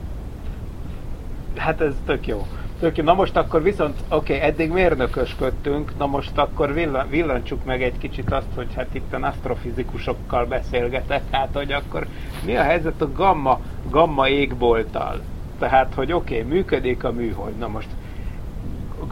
[1.56, 2.46] Hát ez tök jó.
[2.78, 7.82] Tök Na most akkor viszont, oké, okay, eddig mérnökösködtünk, na most akkor villan, villancsuk meg
[7.82, 12.06] egy kicsit azt, hogy hát itt a asztrofizikusokkal beszélgetek, hát hogy akkor
[12.44, 13.60] mi a helyzet a gamma,
[13.90, 15.20] gamma égbolttal?
[15.58, 17.88] Tehát, hogy oké, okay, működik a műhold, na most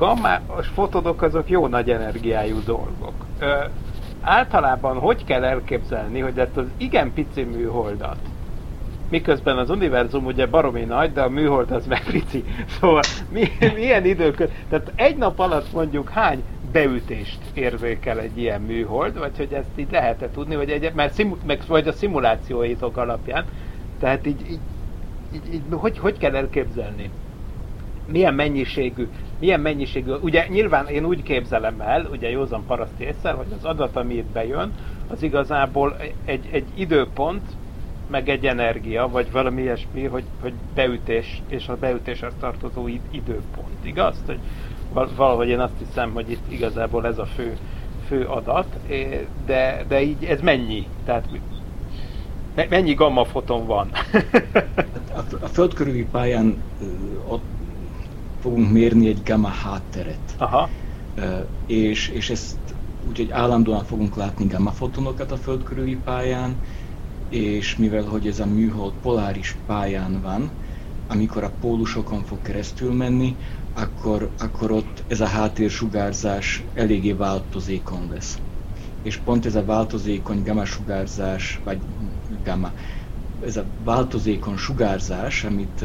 [0.02, 3.14] gammás fotodok azok jó nagy energiájú dolgok.
[3.38, 3.54] Ö,
[4.20, 8.16] általában hogy kell elképzelni, hogy ezt az igen pici műholdat,
[9.08, 12.44] miközben az univerzum ugye baromi nagy, de a műhold az meg pici.
[12.80, 14.36] Szóval mi, milyen idők,
[14.68, 19.90] tehát egy nap alatt mondjuk hány beütést érzékel egy ilyen műhold, vagy hogy ezt így
[19.90, 23.44] lehet-e tudni, vagy, egy, mert szimu, meg, vagy a szimulációitok alapján.
[23.98, 24.60] Tehát így, így,
[25.34, 27.10] így, így hogy, hogy kell elképzelni?
[28.06, 29.08] Milyen mennyiségű,
[29.42, 33.96] milyen mennyiségű, ugye nyilván én úgy képzelem el, ugye józan paraszti észre, hogy az adat,
[33.96, 34.72] ami itt bejön,
[35.08, 37.42] az igazából egy, egy időpont,
[38.10, 44.16] meg egy energia, vagy valami ilyesmi, hogy, hogy beütés, és a beütéshez tartozó időpont, igaz?
[44.26, 44.38] Hogy
[45.16, 47.56] valahogy én azt hiszem, hogy itt igazából ez a fő,
[48.06, 48.66] fő adat,
[49.46, 50.86] de, de így ez mennyi?
[51.04, 51.28] Tehát
[52.68, 53.90] mennyi gamma foton van?
[55.14, 56.62] A, a föld körüli pályán
[57.26, 57.42] ott
[58.42, 60.34] fogunk mérni egy gamma hátteret.
[60.38, 60.68] Aha.
[61.66, 62.56] És, és ezt
[63.08, 66.56] úgyhogy állandóan fogunk látni gamma fotonokat a föld körüli pályán,
[67.28, 70.50] és mivel hogy ez a műhold poláris pályán van,
[71.08, 73.36] amikor a pólusokon fog keresztül menni,
[73.74, 78.38] akkor, akkor ott ez a háttérsugárzás eléggé változékony lesz.
[79.02, 81.78] És pont ez a változékony gamma sugárzás, vagy
[82.44, 82.72] gamma,
[83.44, 85.84] ez a változékony sugárzás, amit,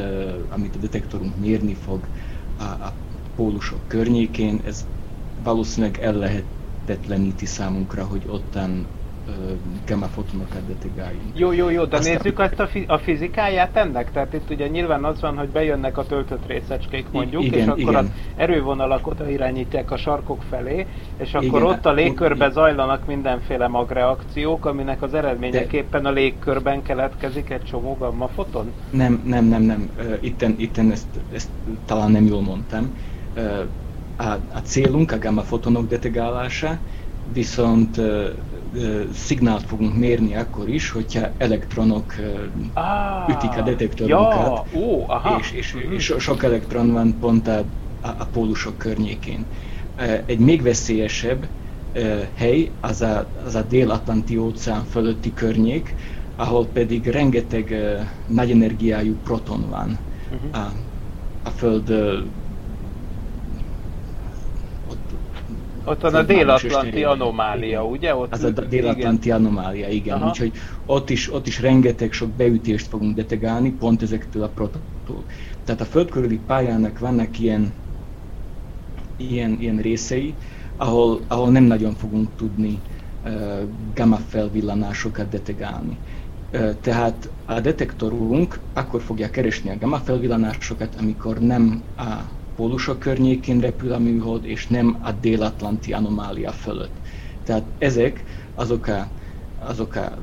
[0.50, 2.08] amit a detektorunk mérni fog
[2.58, 2.93] a, a
[3.36, 4.86] pólusok környékén, ez
[5.43, 8.88] valószínűleg ellehetetleníti számunkra, hogy ottan
[9.88, 11.40] gamma fotonokat detegáljunk.
[11.40, 12.13] Jó, jó, jó, de Aztán...
[12.13, 14.12] nézzük azt a, fi- a fizikáját ennek.
[14.12, 17.80] Tehát itt ugye nyilván az van, hogy bejönnek a töltött részecskék mondjuk, igen, és akkor
[17.80, 17.96] igen.
[17.96, 20.86] az erővonalak oda irányítják a sarkok felé,
[21.18, 26.10] és akkor igen, ott a légkörbe zajlanak mindenféle magreakciók, aminek az eredményeképpen de...
[26.10, 28.72] a légkörben keletkezik egy csomó gamma foton?
[28.90, 29.90] Nem, nem, nem, nem.
[30.20, 31.50] Itten, itten ezt, ezt
[31.86, 32.98] talán nem jól mondtam.
[34.18, 36.78] A, a célunk a gamma fotonok detegálása,
[37.34, 38.02] viszont
[39.14, 42.14] szignált fogunk mérni akkor is, hogyha elektronok
[42.74, 45.40] ah, ütik a detektorunkat, ja, ó, aha.
[45.40, 47.64] És, és, és sok elektron van pont a,
[48.02, 49.46] a, pólusok környékén.
[50.26, 51.48] Egy még veszélyesebb
[52.36, 55.96] hely az a, az a dél-atlanti óceán fölötti környék,
[56.36, 57.76] ahol pedig rengeteg
[58.28, 59.98] nagy energiájú proton van.
[60.32, 60.62] Uh-huh.
[60.62, 60.72] A,
[61.44, 61.94] a Föld
[65.88, 68.15] Ott van a dél-atlanti anomália, ugye?
[68.15, 70.17] Ott az a dél-atlanti anomália, igen.
[70.17, 70.28] Aha.
[70.28, 70.54] Úgyhogy
[70.86, 75.26] ott is, ott is rengeteg sok beütést fogunk detegálni, pont ezektől a protoktól.
[75.63, 77.73] Tehát a földkörüli pályának vannak ilyen,
[79.17, 80.36] ilyen, ilyen részei,
[80.78, 82.84] ahol, ahol nem nagyon fogunk tudni
[83.23, 83.62] uh,
[83.93, 85.97] gamma felvillanásokat detegálni.
[86.54, 93.60] Uh, tehát a detektorunk akkor fogja keresni a gamma felvillanásokat, amikor nem a pólusok környékén
[93.60, 96.96] repül a műhold, és nem a dél-atlanti anomália fölött.
[97.43, 98.24] Tehát ezek
[98.56, 99.08] azok a,
[99.60, 100.17] azok a,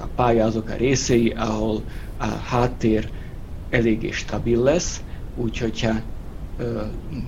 [0.00, 1.82] a pálya, azok a részei, ahol
[2.18, 3.10] a háttér
[3.70, 5.02] eléggé stabil lesz,
[5.36, 5.92] úgyhogy ha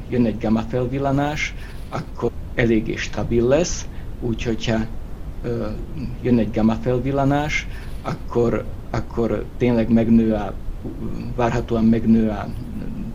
[0.09, 1.55] jön egy gamma felvillanás,
[1.89, 3.87] akkor eléggé stabil lesz,
[4.21, 4.79] úgyhogy ha
[6.23, 7.67] jön egy gamma felvillanás,
[8.03, 10.55] akkor, akkor tényleg megnő a,
[11.37, 12.49] várhatóan megnő a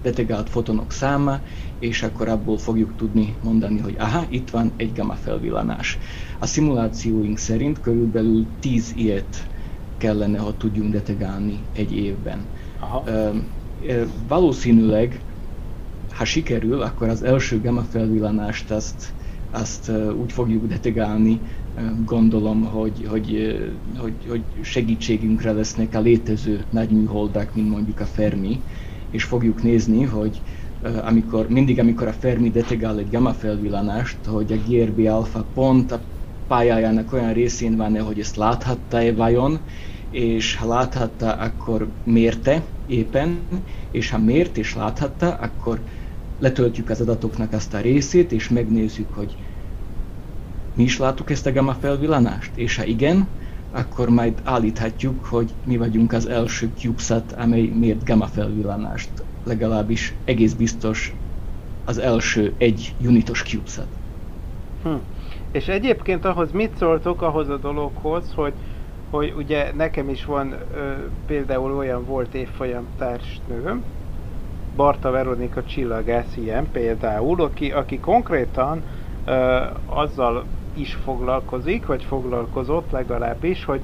[0.05, 1.39] betegált fotonok száma,
[1.79, 5.97] és akkor abból fogjuk tudni mondani, hogy aha, itt van egy gamma felvillanás.
[6.39, 9.49] A szimulációink szerint körülbelül 10 ilyet
[9.97, 12.45] kellene, hogy tudjunk detegálni egy évben.
[12.79, 13.03] Aha.
[14.27, 15.19] valószínűleg,
[16.11, 19.13] ha sikerül, akkor az első gamma felvillanást azt,
[19.51, 19.91] azt
[20.21, 21.39] úgy fogjuk detegálni,
[22.05, 23.57] gondolom, hogy, hogy,
[23.97, 28.61] hogy, hogy segítségünkre lesznek a létező nagy műholdak, mint mondjuk a Fermi,
[29.15, 30.41] és fogjuk nézni, hogy
[30.79, 36.01] amikor, mindig amikor a Fermi detegál egy gamma felvillanást, hogy a GRB alfa pont a
[36.47, 39.59] pályájának olyan részén van-e, hogy ezt láthatta-e vajon,
[40.09, 43.47] és ha láthatta, akkor mérte éppen,
[43.91, 45.83] és ha mért és láthatta, akkor
[46.37, 49.35] letöltjük az adatoknak azt a részét, és megnézzük, hogy
[50.73, 53.35] mi is láttuk ezt a gamma felvillanást, és ha igen,
[53.75, 59.09] akkor majd állíthatjuk, hogy mi vagyunk az első CubeSat, amely mért gamma felvillanást.
[59.43, 61.15] Legalábbis egész biztos
[61.85, 63.87] az első egy unitos CubeSat.
[64.83, 64.89] Hm.
[65.51, 68.53] És egyébként ahhoz mit szóltok ahhoz a dologhoz, hogy,
[69.09, 70.91] hogy ugye nekem is van ö,
[71.27, 73.83] például olyan volt évfolyam társnőm,
[74.75, 78.81] Barta Veronika csillagász ilyen például, aki, aki konkrétan
[79.25, 83.81] ö, azzal is foglalkozik, vagy foglalkozott legalábbis, hogy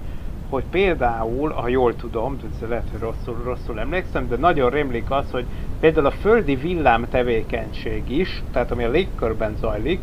[0.50, 2.38] hogy például, ha jól tudom,
[2.70, 5.46] lehet, hogy rosszul, rosszul emlékszem, de nagyon rémlik az, hogy
[5.80, 10.00] például a földi villám tevékenység is, tehát ami a légkörben zajlik,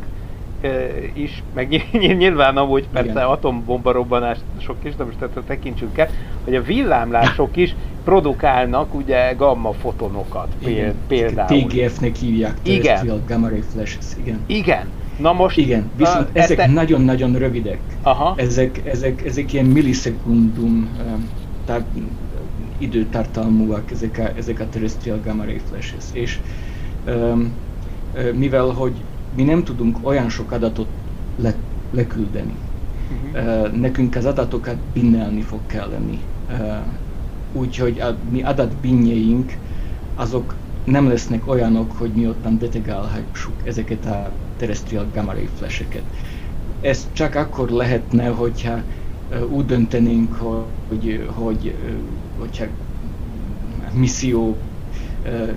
[1.12, 1.82] is, meg
[2.18, 3.24] nyilván amúgy persze Igen.
[3.24, 6.08] atombomba robbanások is, de most tehát tekintsünk el,
[6.44, 7.74] hogy a villámlások is
[8.04, 10.48] produkálnak ugye gamma fotonokat
[11.06, 11.60] például.
[11.60, 13.22] TGF-nek hívják, Igen.
[13.26, 14.40] Gamma Ray Flashes, igen.
[14.46, 15.56] Igen, Na most...
[15.56, 17.38] Igen, viszont a, ezek nagyon-nagyon te...
[17.38, 17.80] rövidek.
[18.02, 18.34] Aha.
[18.36, 20.88] Ezek, ezek, ezek ilyen millisekundum
[21.64, 21.86] tehát
[22.78, 26.04] időtartalmúak, ezek a, ezek a terrestrial gamma ray flashes.
[26.12, 26.38] És
[27.06, 27.52] um,
[28.34, 28.92] mivel, hogy
[29.34, 30.88] mi nem tudunk olyan sok adatot
[31.36, 31.54] le,
[31.90, 32.54] leküldeni,
[33.32, 33.62] uh-huh.
[33.62, 36.18] uh, nekünk az adatokat binnelni fog kelleni.
[36.50, 36.76] Uh,
[37.52, 39.52] úgyhogy a mi adatbinnyeink
[40.14, 40.54] azok
[40.90, 46.02] nem lesznek olyanok, hogy mi ottan detegálhassuk ezeket a terrestrial gamma ray flasheket.
[46.80, 48.82] Ez csak akkor lehetne, hogyha
[49.48, 50.34] úgy döntenénk,
[50.88, 51.74] hogy, hogy,
[52.38, 52.64] hogyha
[53.92, 54.56] misszió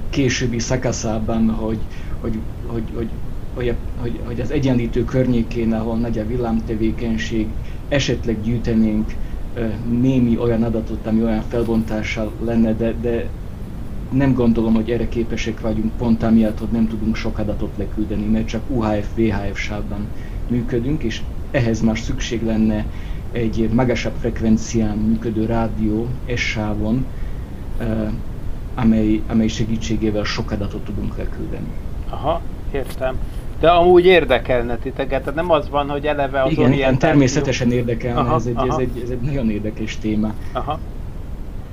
[0.09, 1.79] későbbi szakaszában, hogy,
[2.21, 3.09] hogy, hogy, hogy,
[3.55, 7.47] hogy, hogy, hogy az egyenlítő környékén, ahol nagy a villámtevékenység,
[7.89, 9.15] esetleg gyűjtenénk
[10.01, 13.29] némi olyan adatot, ami olyan felbontással lenne, de, de
[14.11, 18.47] nem gondolom, hogy erre képesek vagyunk, pont amiatt, hogy nem tudunk sok adatot leküldeni, mert
[18.47, 20.07] csak UHF-VHF sávban
[20.47, 21.21] működünk, és
[21.51, 22.85] ehhez már szükség lenne
[23.31, 27.05] egy magasabb frekvencián működő rádió S-sávon,
[28.75, 31.67] amely, amely segítségével sok adatot tudunk leküldeni.
[32.09, 33.15] Aha, értem.
[33.59, 38.19] De amúgy érdekelne titeket, tehát nem az van, hogy eleve az Igen, igen természetesen érdekelne,
[38.19, 38.67] aha, ez, egy, aha.
[38.67, 40.33] Ez, egy, ez egy nagyon érdekes téma.
[40.51, 40.79] Aha.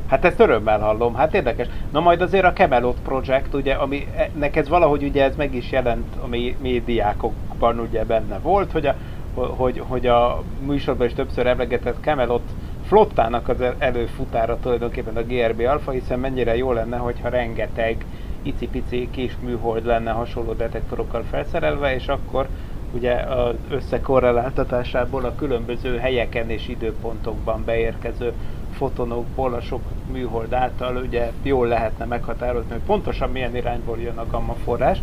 [0.09, 1.66] Hát ezt örömmel hallom, hát érdekes.
[1.90, 6.16] Na majd azért a Camelot Project, ugye, ami neked valahogy ugye ez meg is jelent
[6.23, 6.27] a
[6.59, 8.97] médiákokban ugye benne volt, hogy a,
[9.35, 12.42] hogy, hogy a műsorban is többször emlegetett Camelot
[12.83, 18.05] flottának az előfutára tulajdonképpen a GRB Alpha, hiszen mennyire jó lenne, hogyha rengeteg
[18.42, 22.49] icipici kis műhold lenne hasonló detektorokkal felszerelve, és akkor
[22.92, 28.33] ugye az összekorreláltatásából a különböző helyeken és időpontokban beérkező
[28.78, 29.80] fotonokból a sok
[30.12, 34.98] műhold által ugye jól lehetne meghatározni, hogy pontosan milyen irányból jön a gamma forrás.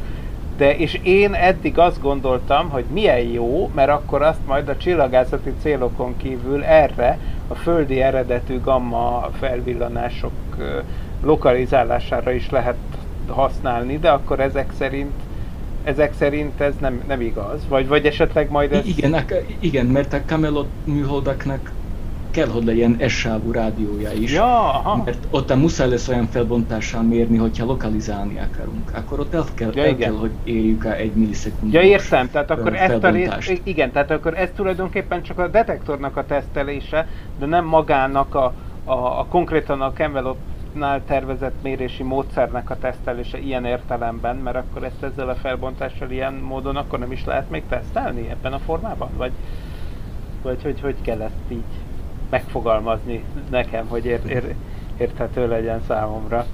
[0.58, 5.54] De és én eddig azt gondoltam, hogy milyen jó, mert akkor azt majd a csillagászati
[5.62, 10.32] célokon kívül erre a földi eredetű gamma felvillanások
[11.24, 12.78] lokalizálására is lehet
[13.28, 15.14] használni, de akkor ezek szerint
[15.84, 17.68] ezek szerint ez nem, nem igaz?
[17.68, 18.86] Vagy, vagy esetleg majd ez...
[18.86, 19.26] Igen,
[19.60, 21.72] igen, mert a Camelot műholdaknak
[22.36, 24.34] kell, hogy legyen S-sávú rádiója is.
[24.34, 25.02] Ja, aha.
[25.06, 28.92] Mert ott muszáj lesz olyan felbontással mérni, hogyha lokalizálni akarunk.
[28.96, 32.30] Akkor ott el kell, ja, el kell hogy érjük el egy millisekundumos Ja, értem.
[32.32, 37.08] Tehát akkor ezt a rész, igen, tehát akkor ez tulajdonképpen csak a detektornak a tesztelése,
[37.40, 40.38] de nem magának a, a, a konkrétan a Camelot
[40.74, 46.34] nál tervezett mérési módszernek a tesztelése ilyen értelemben, mert akkor ezt ezzel a felbontással ilyen
[46.34, 49.10] módon akkor nem is lehet még tesztelni ebben a formában?
[49.18, 49.32] Vagy,
[50.42, 51.85] vagy hogy, hogy kell ezt így
[52.30, 54.56] megfogalmazni nekem, hogy ér, ér,
[54.98, 56.46] érthető legyen számomra.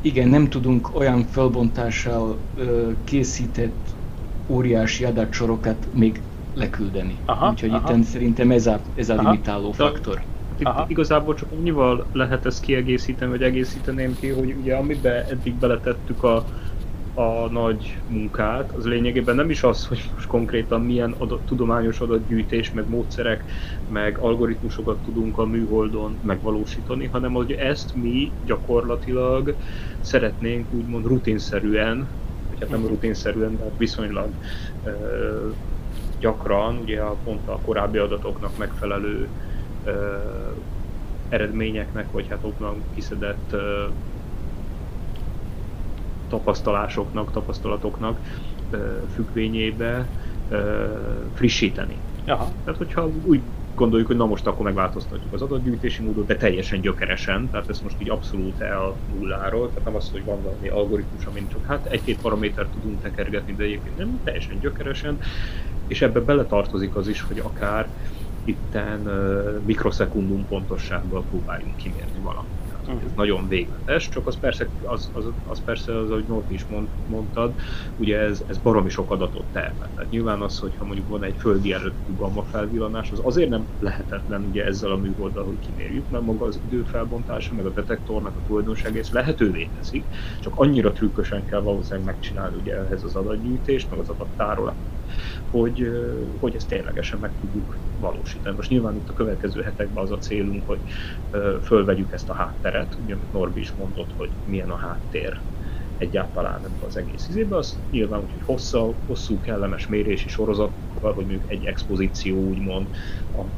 [0.00, 3.88] Igen, nem tudunk olyan felbontással ö, készített
[4.46, 6.20] óriási adatsorokat még
[6.54, 7.16] leküldeni.
[7.24, 7.94] Aha, Úgyhogy aha.
[7.96, 10.22] itt szerintem ez a, ez a limitáló faktor.
[10.62, 10.84] Aha.
[10.88, 16.44] Igazából csak annyival lehet ezt kiegészíteni, vagy egészíteném ki, hogy ugye amiben eddig beletettük a
[17.18, 22.72] a nagy munkát, az lényegében nem is az, hogy most konkrétan milyen adat, tudományos adatgyűjtés,
[22.72, 23.44] meg módszerek,
[23.88, 29.54] meg algoritmusokat tudunk a műholdon megvalósítani, hanem hogy ezt mi gyakorlatilag
[30.00, 32.06] szeretnénk úgymond rutinszerűen,
[32.48, 34.28] vagy hát nem rutinszerűen, de viszonylag
[34.84, 34.90] ö,
[36.20, 39.28] gyakran, ugye a pont a korábbi adatoknak megfelelő
[39.84, 40.16] ö,
[41.28, 43.84] eredményeknek, vagy hát onnan kiszedett ö,
[46.28, 48.18] tapasztalásoknak, tapasztalatoknak
[49.14, 50.06] függvényébe
[51.34, 51.96] frissíteni.
[52.26, 52.50] Aha.
[52.64, 53.40] Tehát, hogyha úgy
[53.74, 57.96] gondoljuk, hogy na most akkor megváltoztatjuk az adatgyűjtési módot, de teljesen gyökeresen, tehát ez most
[57.98, 62.20] így abszolút el nulláról, tehát nem az, hogy van valami algoritmus, amin csak hát egy-két
[62.20, 65.18] paramétert tudunk tekergetni, de egyébként nem teljesen gyökeresen,
[65.86, 67.88] és ebbe beletartozik az is, hogy akár
[68.44, 75.10] itten uh, mikroszekundum pontossággal próbáljunk kimérni valamit hogy ez nagyon végletes, csak az persze, az,
[75.12, 77.54] az, az persze az, ahogy Norbi is mond, mondtad,
[77.96, 79.88] ugye ez, ez baromi sok adatot termel.
[79.94, 84.44] Tehát nyilván az, hogyha mondjuk van egy földi előtti gamma felvillanás, az azért nem lehetetlen
[84.50, 88.98] ugye ezzel a műholddal, hogy kimérjük, mert maga az időfelbontása, meg a detektornak a tulajdonsága
[88.98, 90.04] ezt lehetővé teszik,
[90.40, 94.78] csak annyira trükkösen kell valószínűleg megcsinálni ugye ehhez az adatgyűjtést, meg az adattárolást,
[95.46, 95.88] hogy,
[96.38, 98.56] hogy ezt ténylegesen meg tudjuk valósítani.
[98.56, 100.82] Most nyilván itt a következő hetekben az a célunk, hogy
[101.62, 105.42] fölvegyük ezt a hátteret, ugye amit Norbi is mondott, hogy milyen a háttér
[105.96, 110.28] egyáltalán ebben az egész izében, az nyilván úgy, hogy hossza, hosszú, kellemes mérési
[110.98, 112.88] sorozatokkal, hogy mondjuk egy expozíció úgymond,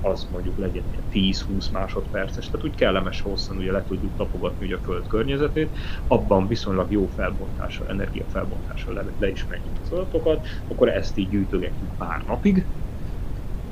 [0.00, 4.81] az mondjuk legyen 10-20 másodperces, tehát úgy kellemes hosszan ugye le tudjuk tapogatni ugye a
[4.83, 5.76] Föld környezetét,
[6.07, 11.90] abban viszonylag jó felbontással, energiafelbontással le, le is menjük az adatokat, akkor ezt így gyűjtögetjük
[11.96, 12.70] pár napig,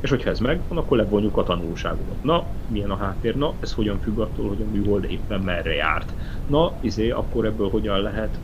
[0.01, 2.23] és hogyha ez megvan, akkor levonjuk a tanulságokat.
[2.23, 3.35] Na, milyen a háttér?
[3.35, 6.15] Na, ez hogyan függ attól, hogy a műhold éppen merre járt?
[6.45, 8.43] Na, izé, akkor ebből hogyan lehet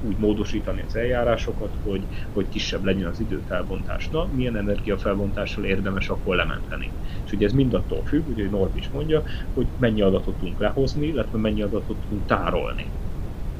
[0.00, 4.08] úgy módosítani az eljárásokat, hogy, hogy kisebb legyen az időfelbontás.
[4.08, 6.94] Na, milyen energiafelbontással érdemes akkor lementeni.
[7.24, 11.06] És ugye ez mind attól függ, ugye Norb is mondja, hogy mennyi adatot tudunk lehozni,
[11.06, 12.92] illetve mennyi adatot tudunk tárolni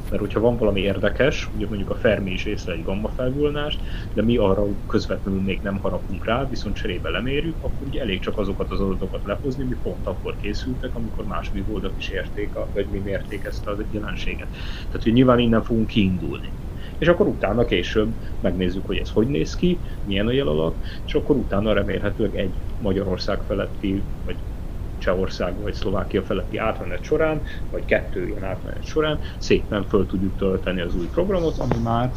[0.08, 3.80] mert hogyha van valami érdekes, ugye mondjuk a Fermi is észre egy gamma felvullást,
[4.12, 8.38] de mi arra közvetlenül még nem harapunk rá, viszont cserébe lemérjük, akkor ugye elég csak
[8.38, 12.98] azokat az adatokat lehozni, mi pont akkor készültek, amikor más műholdak is érték, vagy mi
[12.98, 14.48] mérték ezt a jelenséget.
[14.88, 16.52] Tehát, hogy nyilván innen fogunk kiindulni
[16.98, 21.14] és akkor utána később megnézzük, hogy ez hogy néz ki, milyen a jel alatt, és
[21.14, 24.38] akkor utána remélhetőleg egy Magyarország feletti, vagy
[25.08, 27.40] Csehország vagy Szlovákia feletti átmenet során,
[27.70, 32.12] vagy kettő ilyen átmenet során szépen föl tudjuk tölteni az új programot, ami már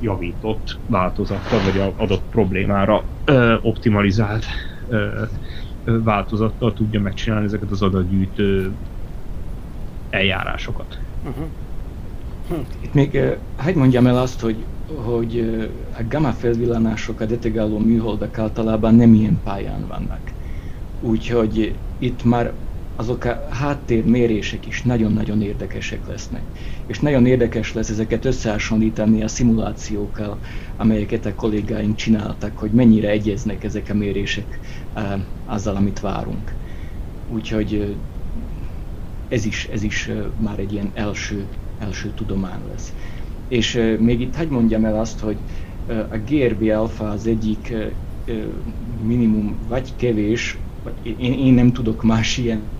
[0.00, 3.02] javított változattal, vagy adott problémára
[3.62, 4.44] optimalizált
[5.84, 8.72] változattal tudja megcsinálni ezeket az adatgyűjtő
[10.10, 10.98] eljárásokat.
[11.24, 12.66] Uh-huh.
[12.80, 13.20] Itt még
[13.56, 14.56] hagyd mondjam el azt, hogy,
[15.04, 15.60] hogy
[15.98, 20.31] a gamma felvillanások a detegáló műholdak általában nem ilyen pályán vannak.
[21.02, 22.54] Úgyhogy itt már
[22.94, 26.46] azok a háttérmérések is nagyon-nagyon érdekesek lesznek.
[26.86, 30.40] És nagyon érdekes lesz ezeket összehasonlítani a szimulációkkal,
[30.76, 34.58] amelyeket a kollégáink csináltak, hogy mennyire egyeznek ezek a mérések
[35.44, 36.56] azzal, amit várunk.
[37.26, 38.02] Úgyhogy
[39.28, 42.94] ez is, ez is már egy ilyen első, első tudomány lesz.
[43.48, 45.42] És még itt hagy mondjam el azt, hogy
[45.86, 47.74] a GRB alfa az egyik
[49.00, 50.66] minimum vagy kevés
[51.02, 52.72] én, én nem tudok más ilyen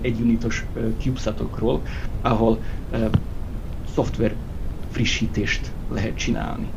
[0.00, 1.82] egyunitos CubeSatokról,
[2.20, 2.62] ahol
[3.86, 4.36] szoftver
[4.88, 6.74] frissítést lehet csinálni.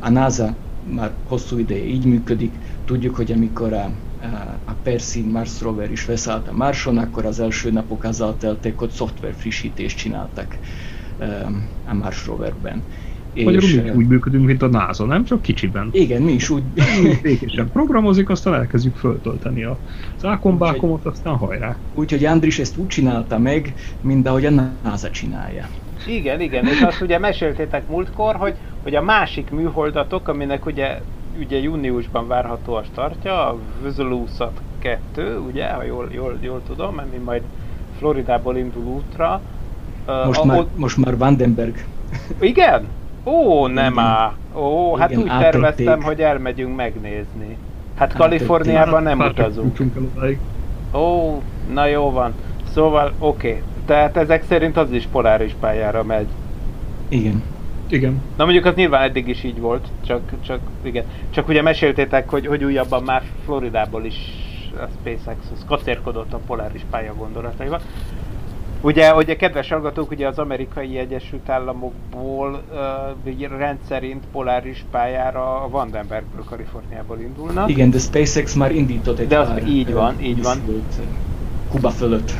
[0.00, 3.90] A NASA már hosszú ideje így működik, tudjuk, hogy amikor a,
[4.64, 8.90] a Percy Mars rover is leszállt a Marson, akkor az első napok azzal teltek, hogy
[8.90, 10.58] szoftver frissítést csináltak
[11.84, 12.86] a Mars roverben.
[13.42, 15.24] Magyarul mi úgy működünk, mint a NASA, nem?
[15.24, 15.88] Csak kicsiben.
[15.92, 16.62] Igen, mi is úgy.
[17.22, 19.78] Békésen programozik, aztán elkezdjük föltölteni a
[20.22, 21.78] ákombákomot, aztán hajrá.
[21.94, 24.50] Úgyhogy Andris ezt úgy csinálta meg, mint ahogy a
[24.82, 25.68] NASA csinálja.
[26.06, 31.00] Igen, igen, és azt ugye meséltétek múltkor, hogy, hogy a másik műholdatok, aminek ugye,
[31.38, 37.12] ugye júniusban várható a startja, a Vözelusat 2, ugye, ha jól, jól, jól tudom, mert
[37.12, 37.42] mi majd
[37.98, 39.40] Floridából indul útra.
[40.06, 40.78] Most, uh, már, ott...
[40.78, 41.84] most már Vandenberg.
[42.40, 42.88] Igen?
[43.24, 44.32] Ó, nem á.
[44.54, 45.50] Ó, hát Igen, úgy áttették.
[45.50, 47.56] terveztem, hogy elmegyünk megnézni.
[47.94, 49.78] Hát Kaliforniában nem utazunk.
[50.94, 52.34] Ó, na jó van.
[52.72, 53.48] Szóval, oké.
[53.48, 53.62] Okay.
[53.86, 56.26] Tehát ezek szerint az is poláris pályára megy.
[57.08, 57.42] Igen.
[57.88, 58.22] Igen.
[58.36, 61.04] Na mondjuk az nyilván eddig is így volt, csak, csak igen.
[61.30, 64.16] Csak ugye meséltétek, hogy, hogy újabban már Floridából is
[64.76, 67.80] a SpaceX az kacérkodott a poláris pálya gondolataival.
[68.84, 72.62] Ugye, ugye kedves hallgatók, ugye az amerikai Egyesült Államokból
[73.24, 77.68] uh, rendszerint poláris pályára a Vandenbergből, Kaliforniából indulna.
[77.68, 80.58] Igen, de SpaceX már indított egy De az pár, így van, így van.
[81.70, 82.32] Kuba fölött.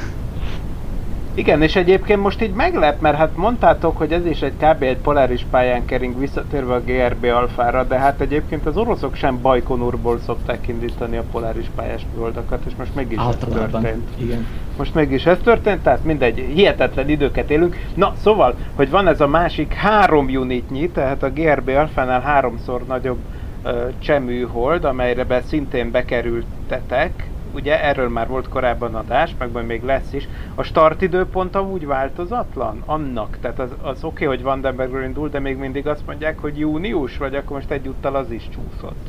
[1.35, 4.83] Igen, és egyébként most így meglep, mert hát mondtátok, hogy ez is egy kb.
[4.83, 10.19] egy poláris pályán kering visszatérve a GRB alfára, de hát egyébként az oroszok sem Bajkonurból
[10.25, 14.09] szokták indítani a poláris pályás műholdakat, és most mégis Általában, ez történt.
[14.17, 14.47] Igen.
[14.77, 17.77] Most mégis ez történt, tehát mindegy, hihetetlen időket élünk.
[17.95, 23.19] Na, szóval, hogy van ez a másik három unitnyi, tehát a GRB alfánál háromszor nagyobb
[23.65, 29.83] uh, cseműhold, amelyre be szintén bekerültetek, ugye erről már volt korábban adás, meg majd még
[29.83, 32.83] lesz is, a startidőpont úgy változatlan?
[32.87, 33.39] Annak.
[33.41, 37.17] Tehát az, az oké, okay, hogy Vandenbergről indul, de még mindig azt mondják, hogy június,
[37.17, 39.09] vagy akkor most egyúttal az is csúszott.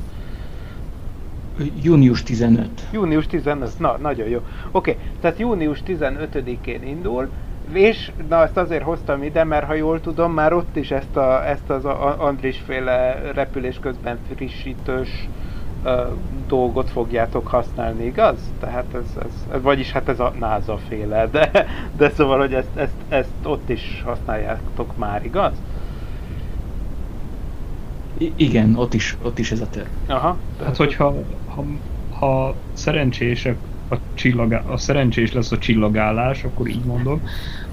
[1.82, 2.70] Június 15.
[2.92, 4.38] Június 15, na, nagyon jó.
[4.72, 7.30] Oké, okay, tehát június 15-én indul,
[7.74, 11.48] És, na ezt azért hoztam ide, mert ha jól tudom, már ott is ezt, a,
[11.48, 11.86] ezt az
[12.18, 15.28] Andris féle repülés közben frissítős
[16.48, 18.38] dolgot fogjátok használni, igaz?
[18.60, 21.52] Tehát ez, ez, vagyis hát ez a NASA féle, de,
[21.98, 25.54] de szóval, hogy ezt, ezt, ezt ott is használjátok már, igaz?
[28.18, 29.88] I- igen, ott is, ott is ez a terv.
[30.08, 30.38] Aha.
[30.64, 31.16] Hát, hogyha
[31.48, 31.64] ha,
[32.20, 33.58] ha szerencsések
[33.90, 37.22] a, csillagá, a szerencsés lesz a csillagállás, akkor így mondom,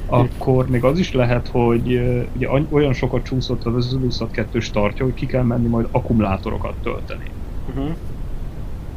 [0.06, 2.00] akkor még az is lehet, hogy
[2.36, 7.24] ugye olyan sokat csúszott az Zuluszat 2 startja, hogy ki kell menni majd akkumulátorokat tölteni.
[7.74, 7.96] Uh-huh.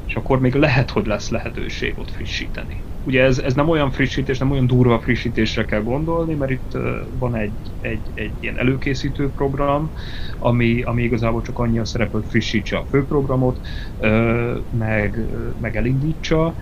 [0.05, 2.85] És akkor még lehet, hogy lesz lehetőség ott frissíteni.
[3.03, 6.71] Ugye ez, ez nem olyan frissítés, nem olyan durva frissítésre kell gondolni, mert itt
[7.11, 9.91] van egy, egy, egy ilyen előkészítő program,
[10.37, 13.59] ami, ami igazából csak annyi a szerep, hogy frissítse a főprogramot,
[14.69, 15.19] meg,
[15.59, 16.55] meg elindítsa,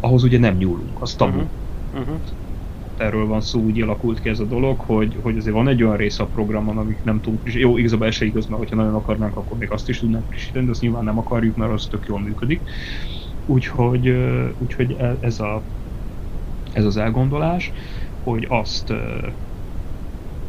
[0.00, 1.36] ahhoz ugye nem nyúlunk, az tabu.
[1.36, 1.50] Uh-huh.
[1.92, 2.20] Uh-huh
[2.96, 5.96] erről van szó, úgy alakult ki ez a dolog, hogy, hogy azért van egy olyan
[5.96, 9.36] része a programon, amik nem tudunk, és jó, igazából se igaz, mert hogyha nagyon akarnánk,
[9.36, 12.20] akkor még azt is tudnánk frissíteni, de azt nyilván nem akarjuk, mert az tök jól
[12.20, 12.68] működik.
[13.44, 14.08] Úgyhogy,
[14.56, 15.66] úgyhogy e, ez, a,
[16.72, 17.72] ez az elgondolás,
[18.22, 18.92] hogy azt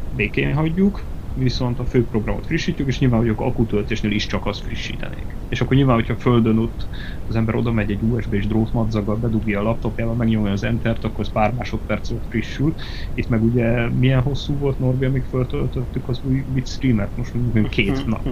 [0.08, 5.35] békén hagyjuk, viszont a fő programot frissítjük, és nyilván, hogy akutöltésnél is csak azt frissítenék.
[5.48, 6.88] És akkor nyilván, hogyha földön ott
[7.26, 11.32] az ember oda megy egy USB-s drótmadzaggal, bedugja a laptopjába, megnyomja az Entert, akkor az
[11.32, 12.74] pár másodperc alatt frissül.
[13.14, 18.06] Itt meg ugye milyen hosszú volt Norbi, amíg föltöltöttük az új streamet, most mondjuk két
[18.06, 18.28] nap.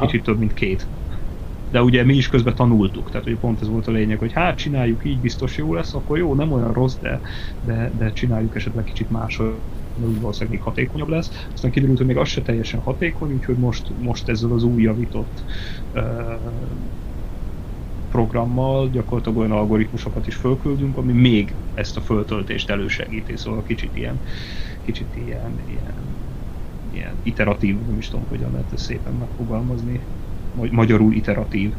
[0.00, 0.90] Kicsit több, mint két
[1.72, 4.58] de ugye mi is közben tanultuk, tehát ugye pont ez volt a lényeg, hogy hát
[4.58, 7.20] csináljuk így, biztos jó lesz, akkor jó, nem olyan rossz, de,
[7.60, 9.62] de, de csináljuk esetleg kicsit máshogy,
[9.94, 11.48] valószínűleg még hatékonyabb lesz.
[11.54, 15.44] Aztán kiderült, hogy még az se teljesen hatékony, úgyhogy most, most ezzel az új javított
[15.94, 16.02] uh,
[18.12, 24.20] programmal gyakorlatilag olyan algoritmusokat is fölküldünk, ami még ezt a föltöltést elősegíti, szóval kicsit ilyen,
[24.84, 25.94] kicsit ilyen, ilyen,
[26.90, 30.00] ilyen iteratív, nem is tudom, hogyan lehet ezt szépen megfogalmazni,
[30.70, 31.74] magyarul iteratív.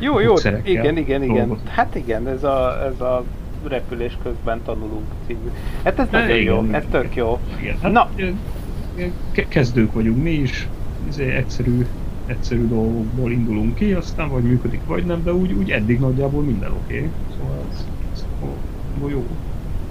[0.00, 1.58] Jó, jó, igen, igen, igen.
[1.64, 3.24] Hát igen, ez a, ez a
[3.66, 5.50] repülés közben tanulunk című.
[5.84, 7.38] Hát ez nagyon jó, ez tök jó.
[7.60, 8.10] Igen, hát Na.
[9.48, 10.68] Kezdők vagyunk mi is,
[11.08, 11.86] izé egyszerű,
[12.26, 16.70] egyszerű dolgokból indulunk ki, aztán vagy működik, vagy nem, de úgy, úgy eddig nagyjából minden
[16.70, 16.96] oké.
[16.96, 17.10] Okay.
[17.36, 18.24] Szóval ez, ez
[19.10, 19.26] jó.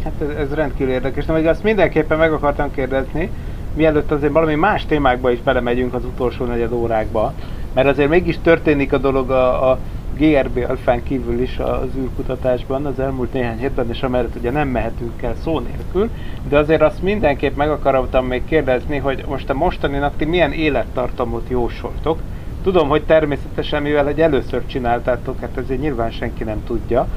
[0.04, 1.26] Hát ez, ez rendkívül érdekes.
[1.26, 3.30] Na, azt mindenképpen meg akartam kérdezni,
[3.76, 7.34] mielőtt azért valami más témákba is belemegyünk az utolsó negyed órákba,
[7.74, 9.80] mert azért mégis történik a dolog a, a
[10.18, 15.22] GRB alfán kívül is az űrkutatásban az elmúlt néhány hétben, és amellett ugye nem mehetünk
[15.22, 16.10] el szó nélkül,
[16.50, 21.50] de azért azt mindenképp meg akartam még kérdezni, hogy most a mostani ti milyen élettartamot
[21.50, 22.20] jósoltok.
[22.64, 27.08] Tudom, hogy természetesen, mivel egy először csináltátok, hát ezért nyilván senki nem tudja,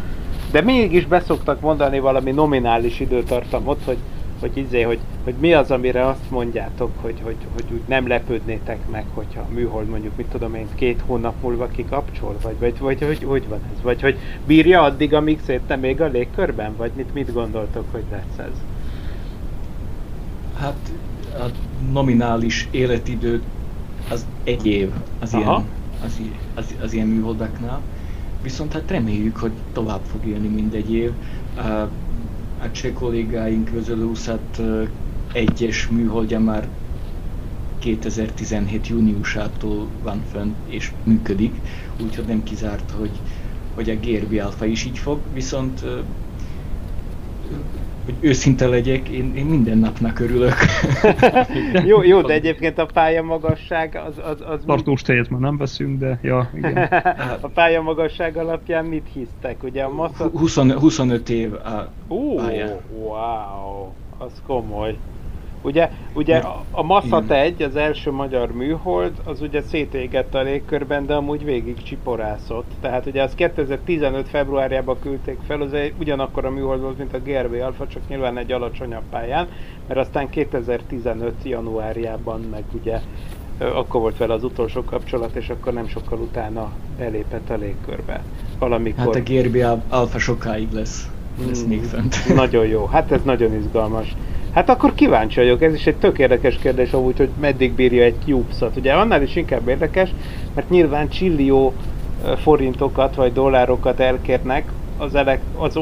[0.51, 3.97] de mégis beszoktak mondani valami nominális időtartamot, hogy
[4.41, 8.79] hogy, izé, hogy, hogy mi az, amire azt mondjátok, hogy, hogy, hogy úgy nem lepődnétek
[8.91, 13.03] meg, hogyha a műhold mondjuk, mit tudom én, két hónap múlva kikapcsol, vagy, vagy, vagy
[13.03, 13.83] hogy, hogy van ez?
[13.83, 14.17] Vagy hogy
[14.47, 18.63] bírja addig, amíg szétne még a légkörben, vagy mit, mit gondoltok, hogy lesz ez?
[20.59, 20.93] Hát
[21.39, 21.45] a
[21.93, 23.43] nominális életidő
[24.11, 25.65] az egy év az ilyen,
[26.05, 26.21] az,
[26.55, 27.81] az, az ilyen műholdaknál.
[28.43, 31.11] Viszont hát reméljük, hogy tovább fog élni mindegy év.
[31.57, 31.89] Uh,
[32.63, 34.29] a cseh kollégáink 20
[35.33, 36.69] egyes műholdja már
[37.79, 41.55] 2017 júniusától van fönn és működik,
[41.97, 43.11] úgyhogy nem kizárt, hogy,
[43.75, 45.85] hogy a GRB Alpha is így fog, viszont
[48.15, 50.55] hogy őszinte legyek, én, én minden napnak örülök.
[51.91, 54.19] jó, jó, de egyébként a pálya magasság az...
[54.25, 56.77] az, az Tartós tejet már nem veszünk, de ja, igen.
[57.41, 59.63] a pálya magasság alapján mit hisztek?
[59.63, 60.29] Ugye a massza...
[60.29, 62.81] 20, 25 év a Ó, pálya.
[62.93, 64.97] wow, az komoly.
[65.63, 71.07] Ugye, ugye a, a Massat 1, az első magyar műhold, az ugye szétégett a légkörben,
[71.07, 72.71] de amúgy végig csiporászott.
[72.81, 77.19] Tehát ugye az 2015 februárjában küldték fel, az egy, ugyanakkor a műhold volt, mint a
[77.19, 79.49] GRB Alpha, csak nyilván egy alacsonyabb pályán,
[79.87, 83.01] mert aztán 2015 januárjában meg ugye
[83.69, 88.23] akkor volt vele az utolsó kapcsolat, és akkor nem sokkal utána belépett a légkörbe.
[88.59, 89.05] Valamikor...
[89.05, 89.57] Hát a GRB
[89.89, 91.09] Alpha sokáig lesz,
[91.47, 92.35] lesz hmm, még fent.
[92.35, 94.17] Nagyon jó, hát ez nagyon izgalmas.
[94.55, 98.15] Hát akkor kíváncsi vagyok, ez is egy tök érdekes kérdés amúgy, hogy meddig bírja egy
[98.25, 98.77] CubeSat.
[98.77, 100.11] Ugye annál is inkább érdekes,
[100.55, 101.73] mert nyilván csillió
[102.37, 105.79] forintokat vagy dollárokat elkérnek az, elek, az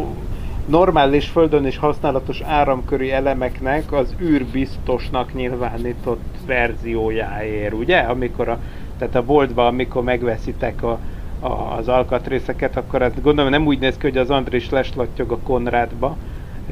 [0.66, 7.98] normális földön is használatos áramköri elemeknek az űrbiztosnak nyilvánított verziójáért, ugye?
[7.98, 8.58] Amikor a,
[8.98, 10.98] tehát a boltban, amikor megveszitek a,
[11.40, 15.38] a, az alkatrészeket, akkor ez gondolom nem úgy néz ki, hogy az Andris leslattyog a
[15.38, 16.16] Konrádba,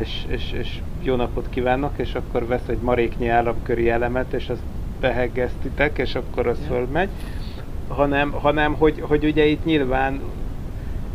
[0.01, 4.63] és, és, és jó napot kívánok, és akkor vesz egy maréknyi államköri elemet, és azt
[5.01, 7.09] beheggesztitek, és akkor az fölmegy,
[7.89, 10.21] hanem, hanem hogy, hogy ugye itt nyilván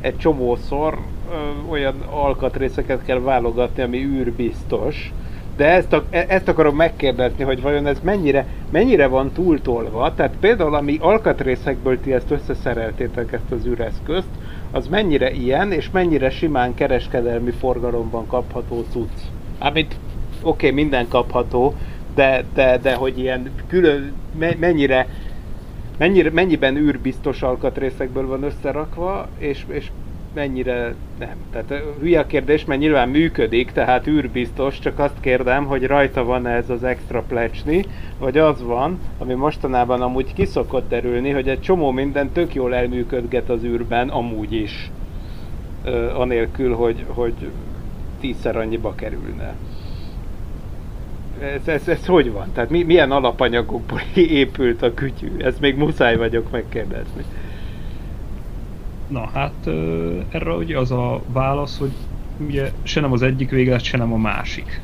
[0.01, 0.97] egy csomószor
[1.31, 5.13] ö, olyan alkatrészeket kell válogatni, ami űrbiztos,
[5.55, 10.35] de ezt, a, e, ezt akarom megkérdezni, hogy vajon ez mennyire, mennyire van túltolva, tehát
[10.39, 14.29] például ami alkatrészekből ti ezt összeszereltétek ezt az üreszközt,
[14.71, 19.21] az mennyire ilyen, és mennyire simán kereskedelmi forgalomban kapható cucc.
[19.59, 19.95] Amit
[20.41, 21.75] oké, okay, minden kapható,
[22.15, 24.13] de, de, de hogy ilyen külön,
[24.59, 25.07] mennyire,
[25.97, 29.91] mennyire, mennyiben űrbiztos alkatrészekből van összerakva, és, és
[30.33, 31.35] mennyire nem.
[31.51, 36.47] Tehát hülye a kérdés, mert nyilván működik, tehát űrbiztos, csak azt kérdem, hogy rajta van
[36.47, 37.85] ez az extra plecsni,
[38.19, 43.49] vagy az van, ami mostanában amúgy kiszokott derülni, hogy egy csomó minden tök jól elműködget
[43.49, 44.91] az űrben, amúgy is.
[45.83, 47.33] Ö, anélkül, hogy, hogy
[48.19, 49.55] tízszer annyiba kerülne.
[51.41, 52.51] Ez, ez, ez hogy van?
[52.53, 54.01] Tehát mi, milyen alapanyagokból
[54.41, 55.31] épült a kütyű?
[55.37, 57.23] Ezt még muszáj vagyok megkérdezni.
[59.11, 59.67] Na hát
[60.29, 61.91] erre ugye az a válasz, hogy
[62.37, 64.81] ugye se nem az egyik véglet, se nem a másik.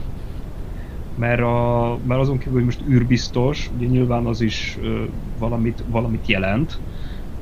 [1.16, 4.80] Mert, a, mert azon kívül, hogy most űrbiztos, ugye nyilván az is
[5.38, 6.82] valamit, valamit jelent,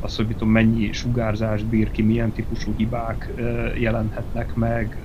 [0.06, 3.34] az, hogy tudom, mennyi sugárzást bír ki, milyen típusú hibák
[3.78, 4.98] jelenhetnek meg,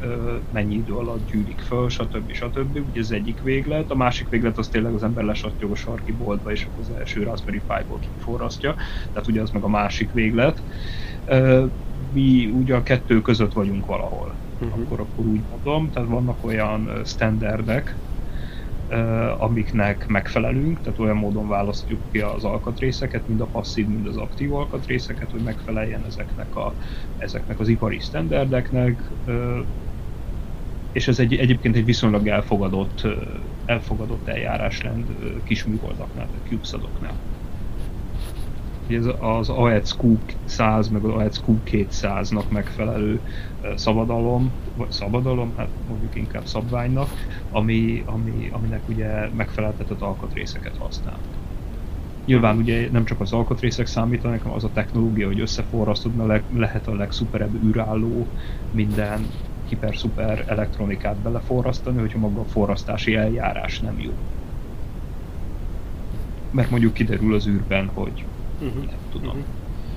[0.53, 2.33] mennyi idő alatt gyűlik föl, stb.
[2.33, 2.79] stb.
[2.91, 3.91] Ugye ez egyik véglet.
[3.91, 7.23] A másik véglet az tényleg az ember lesattyog a sarki boltba, és akkor az első
[7.23, 8.75] Raspberry Pi-ból kiforrasztja.
[9.13, 10.63] Tehát ugye az meg a másik véglet
[12.13, 14.35] mi ugye a kettő között vagyunk valahol.
[14.61, 14.81] Uh-huh.
[14.81, 17.95] Akkor, akkor úgy mondom, tehát vannak olyan standardek,
[19.39, 24.53] amiknek megfelelünk, tehát olyan módon választjuk ki az alkatrészeket, mind a passzív, mind az aktív
[24.53, 26.77] alkatrészeket, hogy megfeleljen ezeknek, a,
[27.17, 29.13] ezeknek az ipari standardeknek,
[30.93, 33.01] és ez egy, egyébként egy viszonylag elfogadott,
[33.65, 35.11] elfogadott eljárásrend
[35.43, 37.23] kisműholdaknál, CubeSat-oknál
[38.91, 43.21] hogy ez az AEC Q100 meg az AEC Q200-nak megfelelő
[43.75, 47.09] szabadalom, vagy szabadalom, hát mondjuk inkább szabványnak,
[47.51, 51.19] ami, ami, aminek ugye megfeleltetett alkatrészeket használ.
[52.25, 56.87] Nyilván ugye nem csak az alkatrészek számítanak, hanem az a technológia, hogy összeforrasztod, mert lehet
[56.87, 58.27] a legszuperebb űrálló
[58.71, 59.27] minden
[59.69, 64.13] hiper-szuper elektronikát beleforrasztani, hogyha maga a forrasztási eljárás nem jó.
[66.51, 68.25] Mert mondjuk kiderül az űrben, hogy
[68.61, 68.85] uh-huh.
[68.85, 69.45] nem tudom, uh-huh.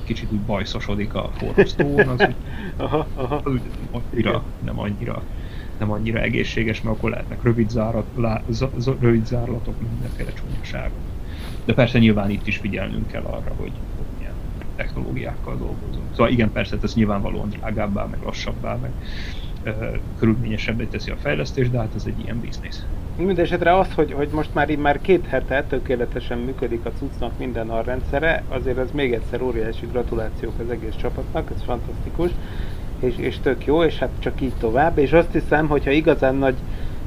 [0.04, 2.36] kicsit úgy bajszosodik a forrasztón, az úgy,
[2.86, 3.36] aha, aha.
[3.36, 3.62] Az úgy
[3.92, 5.24] annyira, nem annyira
[5.78, 10.98] nem annyira egészséges, mert akkor lehetnek rövid, zárat, lá, z, z, rövid zárlatok, mindenféle csúnyaságok.
[11.66, 13.72] De persze nyilván itt is figyelnünk kell arra, hogy,
[14.18, 14.34] milyen
[14.76, 16.06] technológiákkal dolgozunk.
[16.12, 18.92] Szóval igen, persze ez nyilvánvalóan drágábbá, meg lassabbá, meg
[20.20, 22.86] körülményesebbé teszi a fejlesztést, de hát ez egy ilyen biznisz.
[23.18, 27.70] Mindenesetre az, hogy, hogy most már így már két hete tökéletesen működik a cuccnak minden
[27.70, 32.32] a rendszere, azért az még egyszer óriási gratulációk az egész csapatnak, ez fantasztikus,
[33.00, 36.56] és, és tök jó, és hát csak így tovább, és azt hiszem, hogyha igazán nagy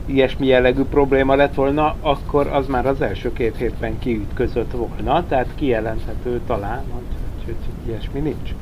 [0.07, 5.49] ilyesmi jellegű probléma lett volna, akkor az már az első két hétben kiütközött volna, tehát
[5.55, 7.03] kijelenthető talán, hogy,
[7.45, 8.55] hogy, hogy ilyesmi nincs.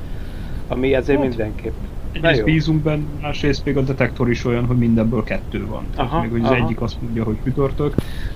[0.68, 1.74] Ami azért hát, mindenképp
[2.14, 5.84] Egyrészt bízunk benne, másrészt még a detektor is olyan, hogy mindenből kettő van.
[5.94, 6.64] Tehát aha, még hogy az aha.
[6.64, 7.94] egyik azt mondja, hogy kütörtök,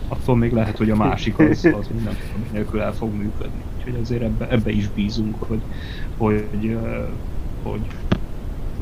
[0.09, 2.17] attól még lehet, hogy a másik az, az minden
[2.53, 3.63] nélkül el fog működni.
[3.77, 5.61] Úgyhogy azért ebbe, ebbe is bízunk, hogy,
[6.17, 6.77] hogy, hogy
[7.63, 7.81] hogy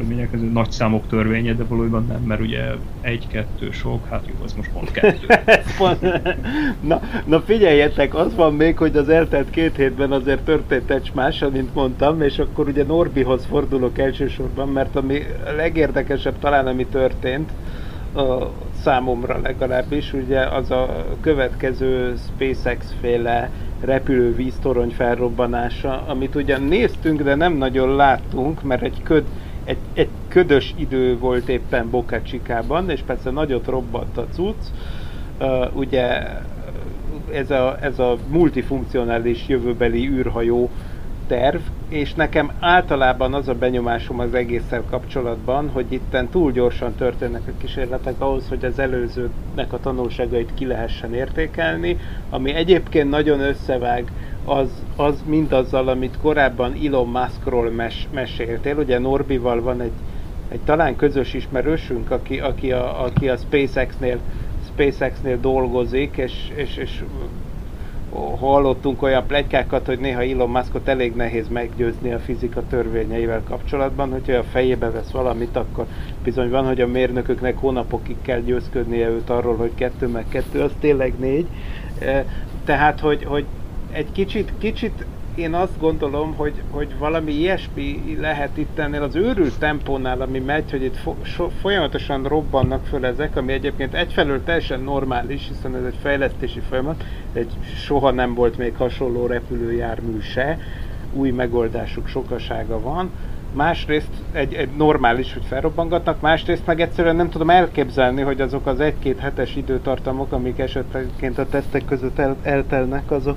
[0.04, 2.62] mondják, ez egy nagy számok törvénye, de valójában nem, mert ugye
[3.00, 5.26] egy-kettő sok, hát jó, az most pont kettő.
[6.88, 11.44] na, na figyeljetek, az van még, hogy az eltelt két hétben azért történt egy más,
[11.52, 15.22] mint mondtam, és akkor ugye Norbihoz fordulok elsősorban, mert ami
[15.56, 17.50] legérdekesebb talán, ami történt,
[18.14, 18.50] a
[18.82, 27.34] számomra legalábbis, ugye az a következő SpaceX féle repülő víztorony felrobbanása, amit ugyan néztünk, de
[27.34, 29.24] nem nagyon láttunk, mert egy köd
[29.66, 34.66] egy, egy ködös idő volt éppen Boca Chicában, és persze nagyot robbant a cucc.
[35.40, 36.22] Uh, ugye
[37.32, 40.70] ez a, ez a multifunkcionális jövőbeli űrhajó
[41.26, 47.42] terv, és nekem általában az a benyomásom az egésszel kapcsolatban, hogy itten túl gyorsan történnek
[47.46, 51.98] a kísérletek ahhoz, hogy az előzőnek a tanulságait ki lehessen értékelni,
[52.30, 54.10] ami egyébként nagyon összevág
[54.46, 58.76] az, az mindazzal, amit korábban Elon Muskról mes, meséltél.
[58.76, 59.92] Ugye Norbival van egy,
[60.48, 64.18] egy talán közös ismerősünk, aki, aki a, aki a SpaceX-nél
[64.66, 67.02] SpaceX-nél dolgozik, és, és, és
[68.38, 74.36] hallottunk olyan plegykákat, hogy néha Elon Muskot elég nehéz meggyőzni a fizika törvényeivel kapcsolatban, hogyha
[74.36, 75.86] a fejébe vesz valamit, akkor
[76.24, 80.72] bizony van, hogy a mérnököknek hónapokig kell győzködnie őt arról, hogy kettő meg kettő, az
[80.80, 81.46] tényleg négy.
[82.64, 83.44] Tehát, hogy, hogy
[83.90, 89.58] egy kicsit, kicsit én azt gondolom, hogy, hogy valami ilyesmi lehet itt ennél az őrült
[89.58, 94.80] tempónál, ami megy, hogy itt fo- so- folyamatosan robbannak föl ezek, ami egyébként egyfelől teljesen
[94.80, 100.58] normális, hiszen ez egy fejlesztési folyamat, egy soha nem volt még hasonló repülőjármű se,
[101.12, 103.10] új megoldásuk sokasága van,
[103.52, 108.80] másrészt egy, egy normális, hogy felrobbangatnak, másrészt meg egyszerűen nem tudom elképzelni, hogy azok az
[108.80, 113.36] egy-két hetes időtartamok, amik esetként a tesztek között el, eltelnek, azok,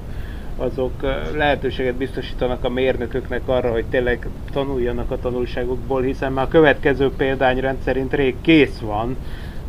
[0.60, 1.02] azok
[1.36, 7.60] lehetőséget biztosítanak a mérnököknek arra, hogy tényleg tanuljanak a tanulságokból, hiszen már a következő példány
[7.60, 9.16] rendszerint rég kész van,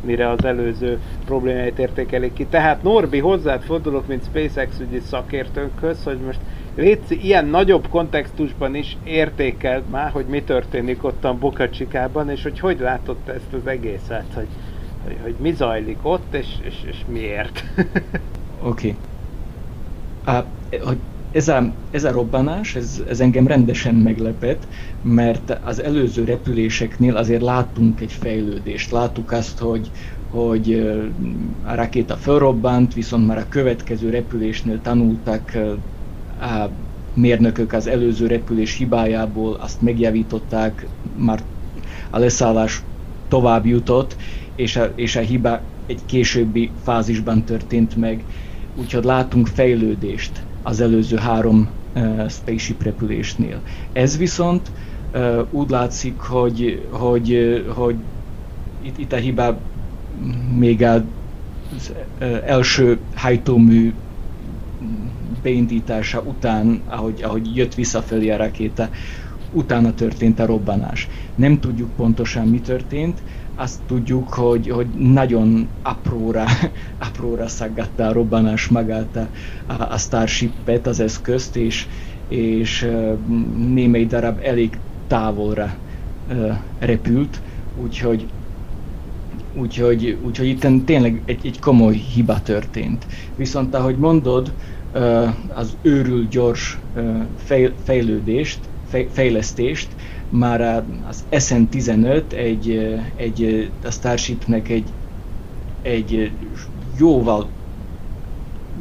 [0.05, 2.47] mire az előző problémáit értékelik ki.
[2.47, 6.39] Tehát Norbi, hozzád fordulok, mint SpaceX ügyi szakértőnkhöz, hogy most
[6.77, 12.61] Léci, ilyen nagyobb kontextusban is értékeld már, hogy mi történik ott a Bokacsikában, és hogy
[12.61, 14.49] hogy látott ezt az egészet, hogy,
[15.05, 17.65] hogy, hogy mi zajlik ott, és, és, és miért.
[18.63, 18.89] Oké.
[18.89, 18.97] Okay
[20.83, 21.01] hogy
[21.31, 24.69] ez a, ez a robbanás, ez, ez engem rendesen meglepett,
[25.01, 28.91] mert az előző repüléseknél azért láttunk egy fejlődést.
[28.91, 29.91] Láttuk azt, hogy,
[30.27, 30.73] hogy
[31.63, 35.57] a rakéta felrobbant, viszont már a következő repülésnél tanultak
[36.41, 36.69] a
[37.15, 41.45] mérnökök az előző repülés hibájából, azt megjavították, már
[42.11, 42.85] a leszállás
[43.29, 44.17] tovább jutott,
[44.55, 48.27] és a, és a hiba egy későbbi fázisban történt meg,
[48.81, 53.61] úgyhogy látunk fejlődést az előző három uh, spaceship repülésnél.
[53.93, 54.71] Ez viszont
[55.15, 57.97] uh, úgy látszik, hogy, hogy, hogy
[58.83, 59.57] itt, itt a hibá
[60.57, 61.93] még az
[62.47, 63.93] első hajtómű
[65.43, 68.89] beindítása után, ahogy, ahogy jött visszafelé a rakéta,
[69.53, 71.09] utána történt a robbanás.
[71.35, 73.23] Nem tudjuk pontosan mi történt,
[73.55, 76.45] azt tudjuk, hogy, hogy nagyon apróra,
[77.09, 79.17] apróra szaggatta a robbanás magát
[79.67, 81.87] a, a Starship-et, az eszközt, és,
[82.29, 82.91] és
[83.57, 85.75] némely darab elég távolra
[86.79, 87.41] repült,
[87.83, 88.27] úgyhogy
[89.55, 93.07] Úgyhogy, úgyhogy itt tényleg egy, egy komoly hiba történt.
[93.37, 94.53] Viszont ahogy mondod,
[95.55, 96.79] az őrült gyors
[97.85, 98.59] fejlődést,
[99.13, 99.89] fejlesztést
[100.31, 104.89] már az SN15 egy, egy a Starshipnek egy,
[105.83, 106.33] egy
[106.99, 107.49] jóval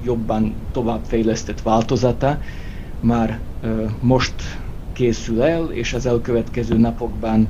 [0.04, 2.40] jobban továbbfejlesztett változata
[3.00, 3.40] már
[4.02, 4.34] most
[4.94, 7.50] készül el, és az elkövetkező napokban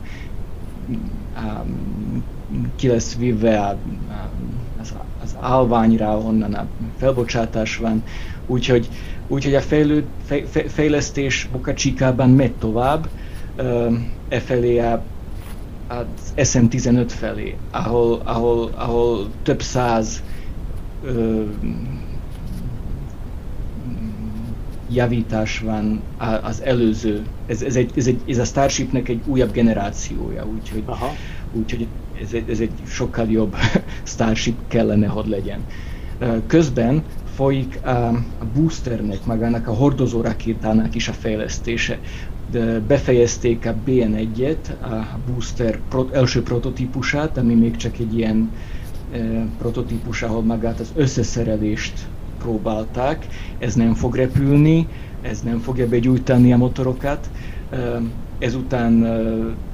[2.75, 3.77] ki lesz vívve a,
[4.81, 4.93] az,
[5.23, 8.03] az állványra, onnan a felbocsátás van,
[8.47, 8.89] úgyhogy,
[9.27, 13.07] úgyhogy a fejlő, fej, fejlesztés Boca Chicában megy tovább,
[14.29, 15.03] e felé a,
[15.87, 16.05] az
[16.35, 20.23] SM15 felé, ahol, ahol, ahol több száz
[21.03, 21.43] ö,
[24.91, 26.01] javítás van
[26.41, 30.83] az előző, ez, ez, egy, ez, egy, ez a Starshipnek egy újabb generációja, úgyhogy,
[31.53, 31.87] úgyhogy
[32.21, 33.55] ez, egy, ez egy sokkal jobb
[34.03, 35.59] Starship kellene, hogy legyen.
[36.47, 37.03] Közben
[37.35, 41.99] folyik a, a boosternek, magának a hordozó rakétának is a fejlesztése
[42.51, 48.51] de befejezték a BN1-et, a booster pro- első prototípusát, ami még csak egy ilyen
[49.13, 49.17] e,
[49.57, 52.07] prototípus, ahol magát az összeszerelést
[52.39, 53.27] próbálták.
[53.59, 54.87] Ez nem fog repülni,
[55.21, 57.29] ez nem fogja begyújtani a motorokat,
[57.69, 58.01] e,
[58.39, 59.09] ezután e,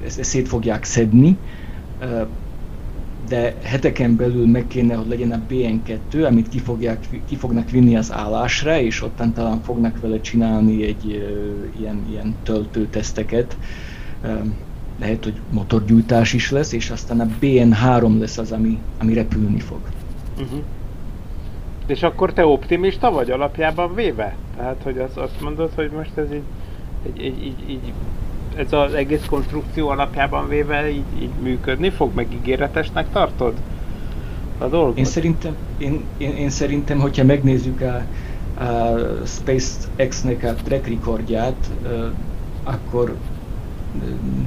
[0.06, 1.36] ezt, ezt szét fogják szedni,
[2.00, 2.26] e,
[3.28, 7.96] de heteken belül meg kéne, hogy legyen a BN2, amit ki, fogják, ki fognak vinni
[7.96, 13.56] az állásra, és ottan talán fognak vele csinálni egy uh, ilyen, ilyen töltőteszteket.
[14.24, 14.46] Uh,
[14.98, 19.80] lehet, hogy motorgyújtás is lesz, és aztán a BN3 lesz az, ami, ami repülni fog.
[20.38, 20.62] Uh-huh.
[21.86, 24.36] És akkor te optimista vagy alapjában véve?
[24.56, 26.42] Tehát, hogy azt, azt mondod, hogy most ez így,
[27.18, 27.92] így, így, így, így
[28.56, 33.52] ez az egész konstrukció alapjában véve így, így működni fog, meg ígéretesnek tartod
[34.58, 34.98] a dolgot?
[34.98, 38.02] Én szerintem, én, én, én szerintem hogyha megnézzük a,
[38.64, 41.70] a SpaceX-nek a track recordját,
[42.64, 43.16] akkor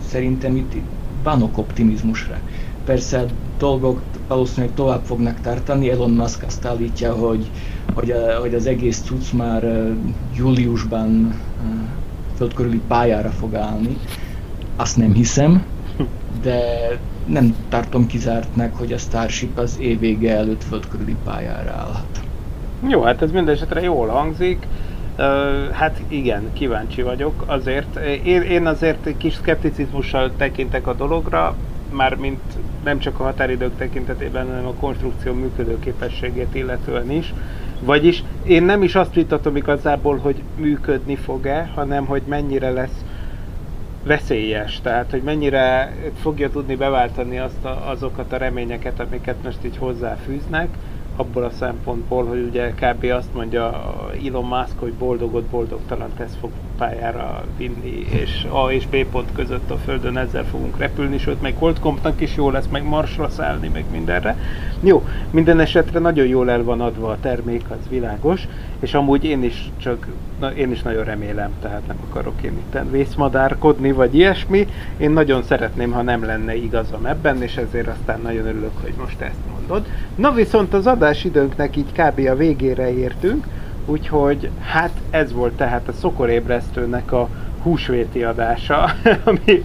[0.07, 0.73] szerintem itt
[1.23, 2.39] van ok optimizmusra.
[2.85, 3.25] Persze a
[3.57, 7.49] dolgok valószínűleg tovább fognak tartani, Elon Musk azt állítja, hogy,
[7.93, 9.93] hogy, a, hogy az egész cucc már
[10.35, 11.33] júliusban
[12.39, 13.97] földkörüli pályára fog állni.
[14.75, 15.65] Azt nem hiszem,
[16.41, 16.59] de
[17.25, 22.19] nem tartom kizártnak, hogy a Starship az év vége előtt földkörüli pályára állhat.
[22.87, 24.67] Jó, hát ez minden esetre jól hangzik.
[25.71, 27.95] Hát igen, kíváncsi vagyok azért.
[28.23, 31.55] Én, én azért kis szkepticizmussal tekintek a dologra,
[31.91, 32.41] mármint
[32.83, 37.33] nem csak a határidők tekintetében, hanem a konstrukció működőképességét illetően is.
[37.79, 43.03] Vagyis én nem is azt vitatom igazából, hogy működni fog-e, hanem hogy mennyire lesz
[44.03, 49.77] veszélyes, tehát hogy mennyire fogja tudni beváltani azt a, azokat a reményeket, amiket most így
[49.77, 50.67] hozzáfűznek,
[51.15, 53.03] abból a szempontból, hogy ugye kb.
[53.03, 59.05] azt mondja Elon Musk, hogy boldogot boldogtalan tesz fog pályára vinni, és A és B
[59.11, 63.29] pont között a Földön ezzel fogunk repülni, sőt meg Holdkompnak is jó lesz, meg Marsra
[63.29, 64.37] szállni, meg mindenre.
[64.79, 68.47] Jó, minden esetre nagyon jól el van adva a termék, az világos,
[68.79, 70.07] és amúgy én is csak,
[70.39, 74.67] na, én is nagyon remélem, tehát nem akarok én itt vészmadárkodni, vagy ilyesmi.
[74.97, 79.21] Én nagyon szeretném, ha nem lenne igazam ebben, és ezért aztán nagyon örülök, hogy most
[79.21, 79.85] ezt mondod.
[80.15, 82.27] Na viszont az adásidőnknek így kb.
[82.27, 83.45] a végére értünk,
[83.89, 87.29] Úgyhogy hát ez volt tehát a szokorébresztőnek a
[87.61, 88.89] húsvéti adása,
[89.25, 89.63] ami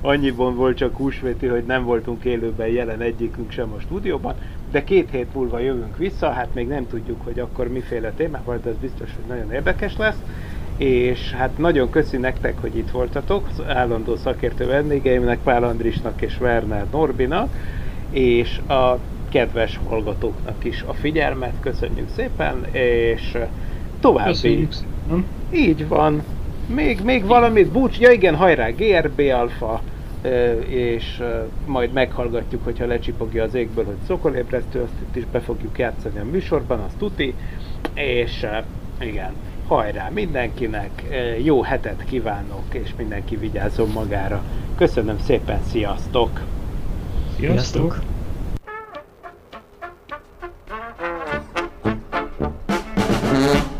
[0.00, 4.34] annyiban volt csak húsvéti, hogy nem voltunk élőben jelen egyikünk sem a stúdióban,
[4.70, 8.70] de két hét múlva jövünk vissza, hát még nem tudjuk, hogy akkor miféle témával, de
[8.70, 10.18] ez biztos, hogy nagyon érdekes lesz.
[10.76, 16.40] És hát nagyon köszi nektek, hogy itt voltatok, az állandó szakértő vendégeimnek, Pál Andrisnak és
[16.40, 17.48] Werner Norbinak,
[18.10, 18.98] és a
[19.34, 23.38] kedves hallgatóknak is a figyelmet, köszönjük szépen, és
[24.00, 24.30] további...
[24.30, 25.24] Köszönjük szépen.
[25.52, 26.22] Így van.
[26.74, 29.82] Még, még valamit, búcs, ja igen, hajrá, GRB Alpha,
[30.66, 31.22] és
[31.66, 36.24] majd meghallgatjuk, hogyha lecsipogja az égből, hogy szokolébresztő, azt itt is be fogjuk játszani a
[36.24, 37.34] műsorban, azt tuti,
[37.94, 38.46] és
[39.00, 39.32] igen,
[39.66, 41.02] hajrá mindenkinek,
[41.42, 44.42] jó hetet kívánok, és mindenki vigyázzon magára.
[44.76, 46.40] Köszönöm szépen, sziasztok!
[47.36, 47.58] Sziasztok!
[47.58, 48.13] sziasztok.
[53.34, 53.73] Mm-hmm.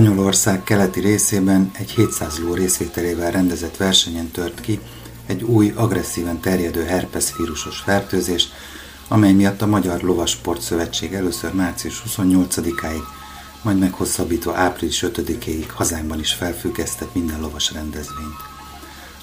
[0.00, 4.80] Spanyolország keleti részében egy 700 ló részvételével rendezett versenyen tört ki
[5.26, 7.32] egy új, agresszíven terjedő herpes
[7.84, 8.48] fertőzés,
[9.08, 13.02] amely miatt a Magyar Lovasport Szövetség először március 28-áig,
[13.62, 18.40] majd meghosszabbítva április 5-éig hazánkban is felfüggesztett minden lovas rendezvényt.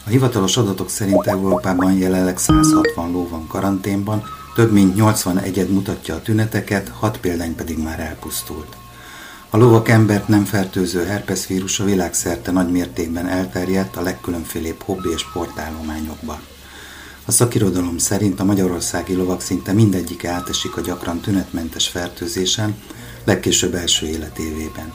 [0.06, 4.24] A hivatalos adatok szerint Európában jelenleg 160 ló van karanténban,
[4.56, 8.78] több mint 80 egyed mutatja a tüneteket, 6 példány pedig már elpusztult.
[9.50, 15.22] A lovak embert nem fertőző herpesvírus a világszerte nagy mértékben elterjedt a legkülönfélébb hobbi és
[15.22, 16.40] sportállományokban.
[17.26, 22.76] A szakirodalom szerint a magyarországi lovak szinte mindegyik átesik a gyakran tünetmentes fertőzésen,
[23.24, 24.94] legkésőbb első életévében.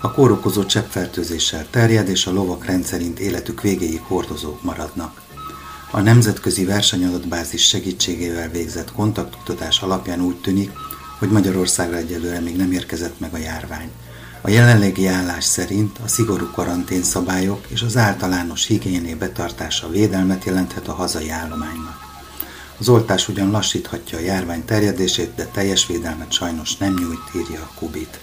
[0.00, 5.22] A kórokozó cseppfertőzéssel terjed, és a lovak rendszerint életük végéig hordozók maradnak.
[5.90, 10.70] A nemzetközi versenyadatbázis segítségével végzett kontaktkutatás alapján úgy tűnik,
[11.24, 13.90] hogy Magyarországra egyelőre még nem érkezett meg a járvány.
[14.40, 20.88] A jelenlegi állás szerint a szigorú karantén szabályok és az általános higiéné betartása védelmet jelenthet
[20.88, 21.98] a hazai állománynak.
[22.78, 27.78] Az oltás ugyan lassíthatja a járvány terjedését, de teljes védelmet sajnos nem nyújt, írja a
[27.78, 28.20] Kubit.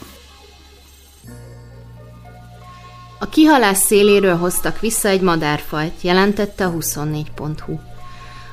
[3.20, 7.91] A kihalás széléről hoztak vissza egy madárfajt, jelentette a 24.hu.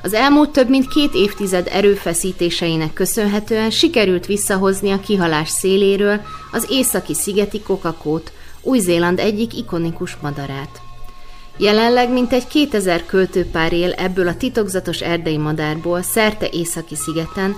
[0.08, 6.20] Az elmúlt több mint két évtized erőfeszítéseinek köszönhetően sikerült visszahozni a kihalás széléről
[6.52, 8.32] az északi szigeti kokakót,
[8.62, 10.80] Új-Zéland egyik ikonikus madarát.
[11.58, 17.56] Jelenleg mintegy 2000 költőpár él ebből a titokzatos erdei madárból szerte északi szigeten,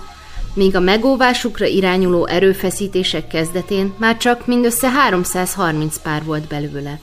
[0.53, 6.99] míg a megóvásukra irányuló erőfeszítések kezdetén már csak mindössze 330 pár volt belőle,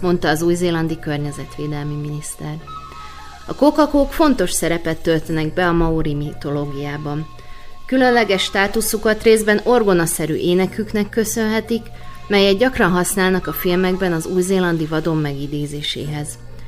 [0.00, 2.79] mondta az új-zélandi környezetvédelmi miniszter.
[3.50, 7.26] A kokakók fontos szerepet töltenek be a maori mitológiában.
[7.86, 11.82] Különleges státuszukat részben orgonaszerű éneküknek köszönhetik,
[12.28, 16.38] melyet gyakran használnak a filmekben az új-zélandi vadon megidézéséhez.